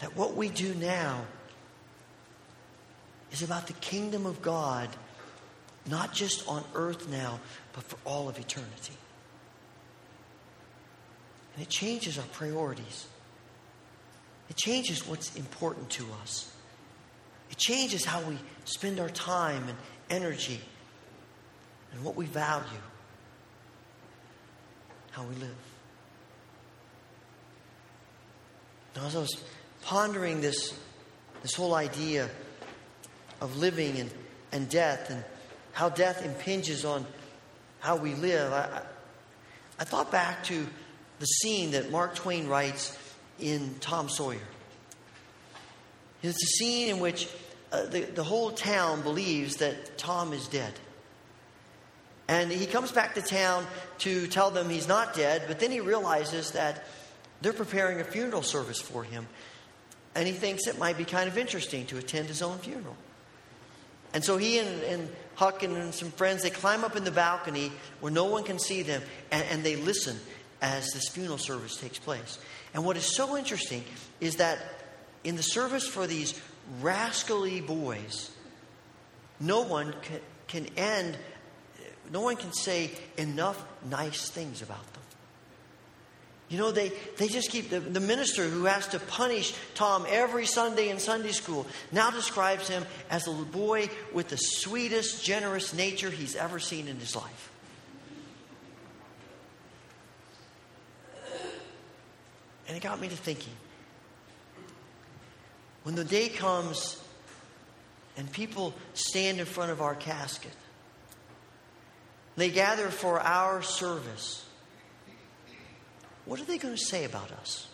That 0.00 0.14
what 0.14 0.36
we 0.36 0.50
do 0.50 0.74
now 0.74 1.24
is 3.32 3.42
about 3.42 3.66
the 3.66 3.72
kingdom 3.74 4.26
of 4.26 4.42
God, 4.42 4.88
not 5.86 6.12
just 6.12 6.46
on 6.46 6.62
earth 6.74 7.08
now, 7.08 7.40
but 7.72 7.84
for 7.84 7.96
all 8.04 8.28
of 8.28 8.38
eternity. 8.38 8.94
And 11.54 11.62
it 11.62 11.70
changes 11.70 12.18
our 12.18 12.26
priorities. 12.26 13.06
It 14.50 14.56
changes 14.56 15.06
what's 15.06 15.34
important 15.36 15.90
to 15.90 16.06
us. 16.22 16.50
It 17.50 17.58
changes 17.58 18.04
how 18.04 18.20
we 18.22 18.38
spend 18.64 19.00
our 19.00 19.08
time 19.10 19.68
and 19.68 19.78
energy 20.10 20.60
and 21.92 22.04
what 22.04 22.16
we 22.16 22.26
value, 22.26 22.66
how 25.12 25.24
we 25.24 25.34
live. 25.36 25.56
Now, 28.96 29.06
as 29.06 29.16
I 29.16 29.20
was 29.20 29.42
pondering 29.82 30.40
this, 30.40 30.76
this 31.42 31.54
whole 31.54 31.74
idea 31.74 32.28
of 33.40 33.56
living 33.56 33.98
and, 33.98 34.10
and 34.52 34.68
death 34.68 35.10
and 35.10 35.24
how 35.72 35.88
death 35.88 36.24
impinges 36.24 36.84
on 36.84 37.06
how 37.80 37.96
we 37.96 38.14
live, 38.14 38.52
I, 38.52 38.82
I 39.78 39.84
thought 39.84 40.10
back 40.10 40.42
to 40.44 40.66
the 41.20 41.26
scene 41.26 41.70
that 41.72 41.90
Mark 41.90 42.14
Twain 42.14 42.48
writes 42.48 42.96
in 43.38 43.76
Tom 43.80 44.08
Sawyer. 44.08 44.38
It's 46.22 46.42
a 46.42 46.46
scene 46.58 46.88
in 46.88 47.00
which 47.00 47.28
uh, 47.72 47.86
the, 47.86 48.00
the 48.00 48.24
whole 48.24 48.50
town 48.50 49.02
believes 49.02 49.56
that 49.56 49.98
Tom 49.98 50.32
is 50.32 50.48
dead. 50.48 50.72
And 52.26 52.50
he 52.50 52.66
comes 52.66 52.92
back 52.92 53.14
to 53.14 53.22
town 53.22 53.66
to 53.98 54.26
tell 54.26 54.50
them 54.50 54.68
he's 54.68 54.88
not 54.88 55.14
dead, 55.14 55.44
but 55.46 55.60
then 55.60 55.70
he 55.70 55.80
realizes 55.80 56.52
that 56.52 56.84
they're 57.40 57.52
preparing 57.52 58.00
a 58.00 58.04
funeral 58.04 58.42
service 58.42 58.80
for 58.80 59.02
him. 59.02 59.26
And 60.14 60.26
he 60.26 60.34
thinks 60.34 60.66
it 60.66 60.78
might 60.78 60.98
be 60.98 61.04
kind 61.04 61.28
of 61.28 61.38
interesting 61.38 61.86
to 61.86 61.98
attend 61.98 62.28
his 62.28 62.42
own 62.42 62.58
funeral. 62.58 62.96
And 64.12 64.24
so 64.24 64.36
he 64.36 64.58
and, 64.58 64.82
and 64.82 65.08
Huck 65.36 65.62
and 65.62 65.94
some 65.94 66.10
friends, 66.10 66.42
they 66.42 66.50
climb 66.50 66.82
up 66.82 66.96
in 66.96 67.04
the 67.04 67.10
balcony 67.10 67.70
where 68.00 68.12
no 68.12 68.24
one 68.24 68.42
can 68.42 68.58
see 68.58 68.82
them, 68.82 69.02
and, 69.30 69.44
and 69.50 69.64
they 69.64 69.76
listen 69.76 70.18
as 70.60 70.90
this 70.90 71.08
funeral 71.08 71.38
service 71.38 71.76
takes 71.76 71.98
place. 71.98 72.38
And 72.74 72.84
what 72.84 72.96
is 72.96 73.16
so 73.16 73.36
interesting 73.36 73.84
is 74.20 74.36
that 74.36 74.58
in 75.24 75.36
the 75.36 75.42
service 75.42 75.86
for 75.86 76.06
these 76.06 76.38
rascally 76.80 77.60
boys, 77.60 78.30
no 79.40 79.62
one 79.62 79.94
can, 80.02 80.20
can 80.46 80.66
end, 80.76 81.16
no 82.12 82.20
one 82.20 82.36
can 82.36 82.52
say 82.52 82.90
enough 83.16 83.62
nice 83.88 84.28
things 84.30 84.62
about 84.62 84.92
them. 84.92 85.02
You 86.48 86.56
know, 86.56 86.70
they, 86.70 86.92
they 87.18 87.28
just 87.28 87.50
keep, 87.50 87.68
the, 87.68 87.80
the 87.80 88.00
minister 88.00 88.48
who 88.48 88.64
has 88.64 88.88
to 88.88 88.98
punish 88.98 89.52
Tom 89.74 90.06
every 90.08 90.46
Sunday 90.46 90.88
in 90.88 90.98
Sunday 90.98 91.32
school 91.32 91.66
now 91.92 92.10
describes 92.10 92.68
him 92.68 92.86
as 93.10 93.26
a 93.26 93.32
boy 93.32 93.90
with 94.14 94.28
the 94.28 94.38
sweetest, 94.38 95.22
generous 95.22 95.74
nature 95.74 96.10
he's 96.10 96.36
ever 96.36 96.58
seen 96.58 96.88
in 96.88 96.98
his 96.98 97.14
life. 97.14 97.50
And 102.68 102.76
it 102.76 102.82
got 102.82 103.00
me 103.00 103.08
to 103.08 103.16
thinking 103.16 103.54
when 105.82 105.94
the 105.94 106.04
day 106.04 106.28
comes 106.28 107.02
and 108.16 108.30
people 108.30 108.74
stand 108.92 109.40
in 109.40 109.46
front 109.46 109.70
of 109.70 109.80
our 109.80 109.94
casket, 109.94 110.52
they 112.36 112.50
gather 112.50 112.88
for 112.88 113.18
our 113.20 113.62
service 113.62 114.44
what 116.28 116.38
are 116.38 116.44
they 116.44 116.58
going 116.58 116.74
to 116.74 116.84
say 116.84 117.04
about 117.04 117.32
us? 117.32 117.66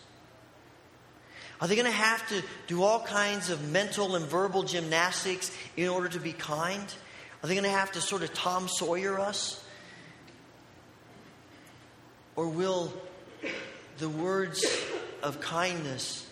Are 1.59 1.67
they 1.67 1.75
going 1.75 1.87
to 1.87 1.91
have 1.91 2.25
to 2.29 2.41
do 2.67 2.83
all 2.83 3.01
kinds 3.01 3.49
of 3.49 3.69
mental 3.69 4.15
and 4.15 4.25
verbal 4.25 4.63
gymnastics 4.63 5.51
in 5.75 5.89
order 5.89 6.07
to 6.07 6.19
be 6.21 6.31
kind? 6.31 6.85
Are 7.43 7.47
they 7.47 7.53
going 7.53 7.65
to 7.65 7.69
have 7.69 7.91
to 7.91 8.01
sort 8.01 8.23
of 8.23 8.33
Tom 8.33 8.69
Sawyer 8.69 9.19
us? 9.19 9.61
Or 12.37 12.47
will 12.47 12.93
the 13.97 14.07
words 14.07 14.65
of 15.25 15.41
kindness 15.41 16.25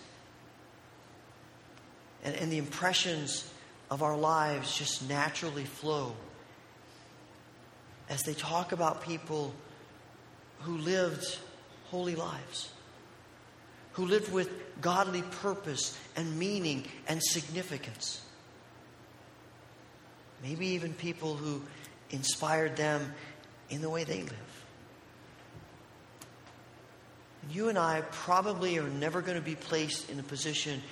and, 2.22 2.34
and 2.36 2.50
the 2.50 2.58
impressions 2.58 3.50
of 3.90 4.02
our 4.02 4.16
lives 4.16 4.76
just 4.76 5.06
naturally 5.08 5.64
flow 5.64 6.14
as 8.08 8.22
they 8.22 8.34
talk 8.34 8.70
about 8.70 9.02
people 9.02 9.52
who 10.60 10.78
lived 10.78 11.38
holy 11.90 12.14
lives, 12.14 12.70
who 13.94 14.06
lived 14.06 14.32
with 14.32 14.48
godly 14.80 15.22
purpose 15.22 15.98
and 16.16 16.38
meaning 16.38 16.84
and 17.08 17.20
significance. 17.22 18.22
Maybe 20.40 20.68
even 20.68 20.94
people 20.94 21.34
who 21.34 21.62
inspired 22.10 22.76
them 22.76 23.12
in 23.70 23.80
the 23.80 23.90
way 23.90 24.04
they 24.04 24.22
live. 24.22 24.53
You 27.50 27.68
and 27.68 27.78
I 27.78 28.02
probably 28.10 28.78
are 28.78 28.88
never 28.88 29.20
going 29.20 29.36
to 29.36 29.44
be 29.44 29.54
placed 29.54 30.10
in 30.10 30.18
a 30.18 30.22
position 30.22 30.82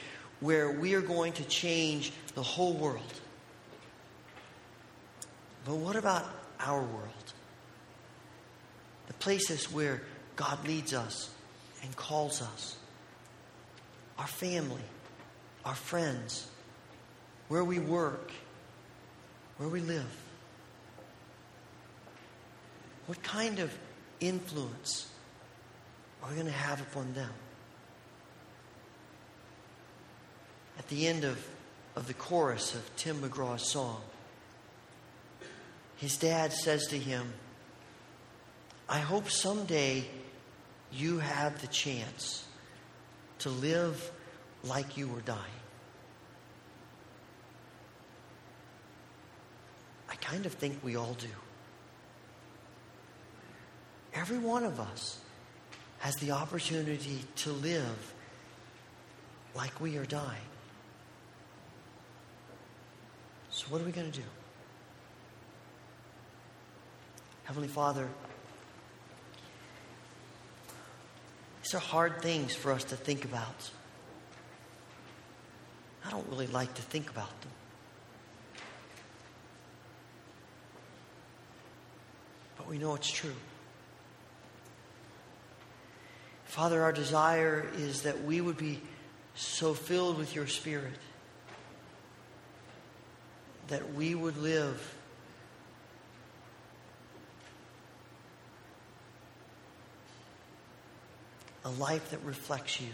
where 0.40 0.72
we 0.72 0.94
are 0.94 1.00
going 1.00 1.32
to 1.34 1.44
change 1.44 2.12
the 2.34 2.42
whole 2.42 2.74
world. 2.74 3.20
But 5.64 5.76
what 5.76 5.96
about 5.96 6.24
our 6.60 6.80
world? 6.80 7.32
The 9.06 9.14
places 9.14 9.72
where 9.72 10.02
God 10.34 10.66
leads 10.66 10.92
us 10.94 11.30
and 11.82 11.94
calls 11.94 12.42
us. 12.42 12.76
Our 14.18 14.26
family, 14.26 14.82
our 15.64 15.74
friends, 15.74 16.48
where 17.48 17.64
we 17.64 17.78
work, 17.78 18.32
where 19.58 19.68
we 19.68 19.80
live. 19.80 20.16
What 23.06 23.22
kind 23.22 23.58
of 23.58 23.72
influence 24.20 25.11
are 26.22 26.32
going 26.32 26.46
to 26.46 26.52
have 26.52 26.80
upon 26.80 27.12
them? 27.14 27.30
At 30.78 30.88
the 30.88 31.06
end 31.06 31.24
of, 31.24 31.44
of 31.96 32.06
the 32.06 32.14
chorus 32.14 32.74
of 32.74 32.96
Tim 32.96 33.20
McGraw's 33.20 33.68
song, 33.70 34.00
his 35.96 36.16
dad 36.16 36.52
says 36.52 36.86
to 36.88 36.98
him, 36.98 37.32
I 38.88 38.98
hope 38.98 39.30
someday 39.30 40.04
you 40.92 41.18
have 41.18 41.60
the 41.60 41.68
chance 41.68 42.44
to 43.38 43.50
live 43.50 44.10
like 44.64 44.96
you 44.96 45.08
were 45.08 45.20
dying. 45.20 45.38
I 50.10 50.14
kind 50.16 50.44
of 50.44 50.52
think 50.52 50.78
we 50.82 50.96
all 50.96 51.14
do. 51.14 51.28
Every 54.14 54.38
one 54.38 54.64
of 54.64 54.78
us 54.78 55.18
has 56.02 56.16
the 56.16 56.32
opportunity 56.32 57.20
to 57.36 57.52
live 57.52 58.12
like 59.54 59.80
we 59.80 59.96
are 59.96 60.04
dying. 60.04 60.48
So, 63.50 63.66
what 63.68 63.80
are 63.80 63.84
we 63.84 63.92
going 63.92 64.10
to 64.10 64.18
do? 64.18 64.26
Heavenly 67.44 67.68
Father, 67.68 68.08
These 71.62 71.74
are 71.74 71.78
hard 71.78 72.20
things 72.20 72.52
for 72.54 72.72
us 72.72 72.82
to 72.84 72.96
think 72.96 73.24
about. 73.24 73.70
I 76.04 76.10
don't 76.10 76.28
really 76.28 76.48
like 76.48 76.74
to 76.74 76.82
think 76.82 77.08
about 77.08 77.40
them. 77.40 77.52
But 82.56 82.68
we 82.68 82.78
know 82.78 82.96
it's 82.96 83.10
true. 83.10 83.36
Father, 86.52 86.82
our 86.82 86.92
desire 86.92 87.66
is 87.78 88.02
that 88.02 88.24
we 88.24 88.42
would 88.42 88.58
be 88.58 88.78
so 89.34 89.72
filled 89.72 90.18
with 90.18 90.34
your 90.34 90.46
Spirit 90.46 90.92
that 93.68 93.94
we 93.94 94.14
would 94.14 94.36
live 94.36 94.94
a 101.64 101.70
life 101.70 102.10
that 102.10 102.22
reflects 102.22 102.82
you. 102.82 102.88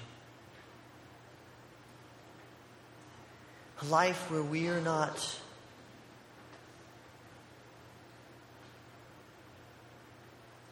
A 3.83 3.87
life 3.87 4.31
where 4.31 4.41
we 4.41 4.69
are 4.69 4.81
not 4.81 5.37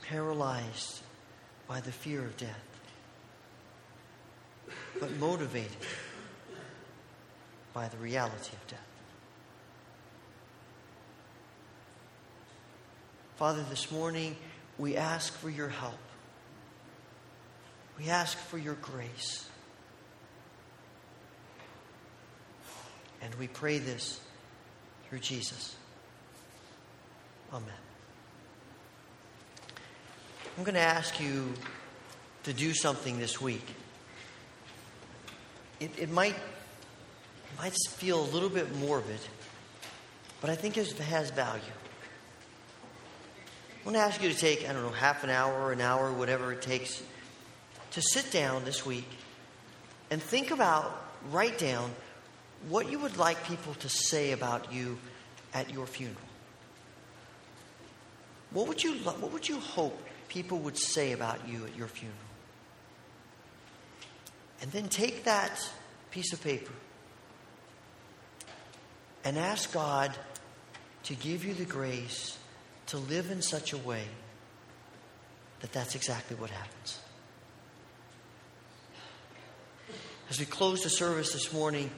paralyzed 0.02 1.00
by 1.66 1.80
the 1.80 1.90
fear 1.90 2.20
of 2.20 2.36
death, 2.36 2.75
but 5.00 5.16
motivated 5.18 5.76
by 7.72 7.88
the 7.88 7.96
reality 7.98 8.52
of 8.52 8.66
death. 8.68 8.80
Father, 13.36 13.62
this 13.68 13.92
morning 13.92 14.34
we 14.78 14.96
ask 14.96 15.32
for 15.34 15.50
your 15.50 15.68
help. 15.68 15.98
We 17.98 18.08
ask 18.08 18.38
for 18.38 18.58
your 18.58 18.74
grace. 18.74 19.46
And 23.20 23.34
we 23.36 23.48
pray 23.48 23.78
this 23.78 24.20
through 25.08 25.18
Jesus. 25.18 25.76
Amen. 27.52 27.68
I'm 30.56 30.64
going 30.64 30.74
to 30.74 30.80
ask 30.80 31.20
you 31.20 31.52
to 32.44 32.52
do 32.52 32.72
something 32.72 33.18
this 33.18 33.40
week. 33.40 33.66
It, 35.80 35.90
it, 35.98 36.10
might, 36.10 36.36
might 37.58 37.74
feel 37.90 38.20
a 38.20 38.28
little 38.30 38.48
bit 38.48 38.74
morbid, 38.76 39.20
but 40.40 40.50
I 40.50 40.54
think 40.54 40.76
it 40.76 40.90
has 40.92 41.30
value. 41.30 41.62
I 43.82 43.84
want 43.84 43.96
to 43.96 44.02
ask 44.02 44.22
you 44.22 44.28
to 44.28 44.36
take, 44.36 44.68
I 44.68 44.72
don't 44.72 44.82
know, 44.82 44.90
half 44.90 45.22
an 45.22 45.30
hour, 45.30 45.72
an 45.72 45.80
hour, 45.80 46.12
whatever 46.12 46.52
it 46.52 46.62
takes 46.62 47.02
to 47.92 48.02
sit 48.02 48.30
down 48.32 48.64
this 48.64 48.84
week 48.84 49.08
and 50.10 50.20
think 50.20 50.50
about, 50.50 51.08
write 51.30 51.58
down 51.58 51.92
what 52.68 52.90
you 52.90 52.98
would 52.98 53.16
like 53.16 53.44
people 53.46 53.74
to 53.74 53.88
say 53.88 54.32
about 54.32 54.72
you 54.72 54.98
at 55.54 55.72
your 55.72 55.86
funeral. 55.86 56.18
What 58.50 58.68
would 58.68 58.82
you, 58.82 58.94
what 58.94 59.32
would 59.32 59.48
you 59.48 59.60
hope 59.60 59.98
people 60.28 60.58
would 60.60 60.78
say 60.78 61.12
about 61.12 61.48
you 61.48 61.64
at 61.64 61.76
your 61.76 61.88
funeral? 61.88 62.25
And 64.62 64.72
then 64.72 64.88
take 64.88 65.24
that 65.24 65.60
piece 66.10 66.32
of 66.32 66.42
paper 66.42 66.72
and 69.24 69.38
ask 69.38 69.72
God 69.72 70.12
to 71.04 71.14
give 71.14 71.44
you 71.44 71.54
the 71.54 71.64
grace 71.64 72.38
to 72.86 72.98
live 72.98 73.30
in 73.30 73.42
such 73.42 73.72
a 73.72 73.78
way 73.78 74.04
that 75.60 75.72
that's 75.72 75.94
exactly 75.94 76.36
what 76.36 76.50
happens. 76.50 76.98
As 80.30 80.40
we 80.40 80.46
close 80.46 80.82
the 80.82 80.90
service 80.90 81.32
this 81.32 81.52
morning, 81.52 81.90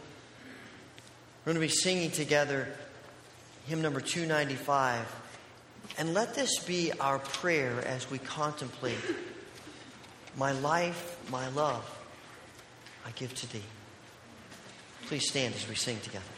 we're 1.44 1.52
going 1.54 1.54
to 1.54 1.60
be 1.60 1.68
singing 1.68 2.10
together 2.10 2.68
hymn 3.66 3.82
number 3.82 4.00
295. 4.00 5.14
And 5.96 6.14
let 6.14 6.34
this 6.34 6.58
be 6.64 6.92
our 7.00 7.18
prayer 7.18 7.82
as 7.86 8.10
we 8.10 8.18
contemplate 8.18 8.98
my 10.36 10.52
life, 10.52 11.18
my 11.30 11.48
love, 11.48 11.97
I 13.08 13.10
give 13.12 13.34
to 13.34 13.50
thee. 13.50 13.62
Please 15.06 15.30
stand 15.30 15.54
as 15.54 15.66
we 15.66 15.74
sing 15.74 15.98
together. 16.00 16.37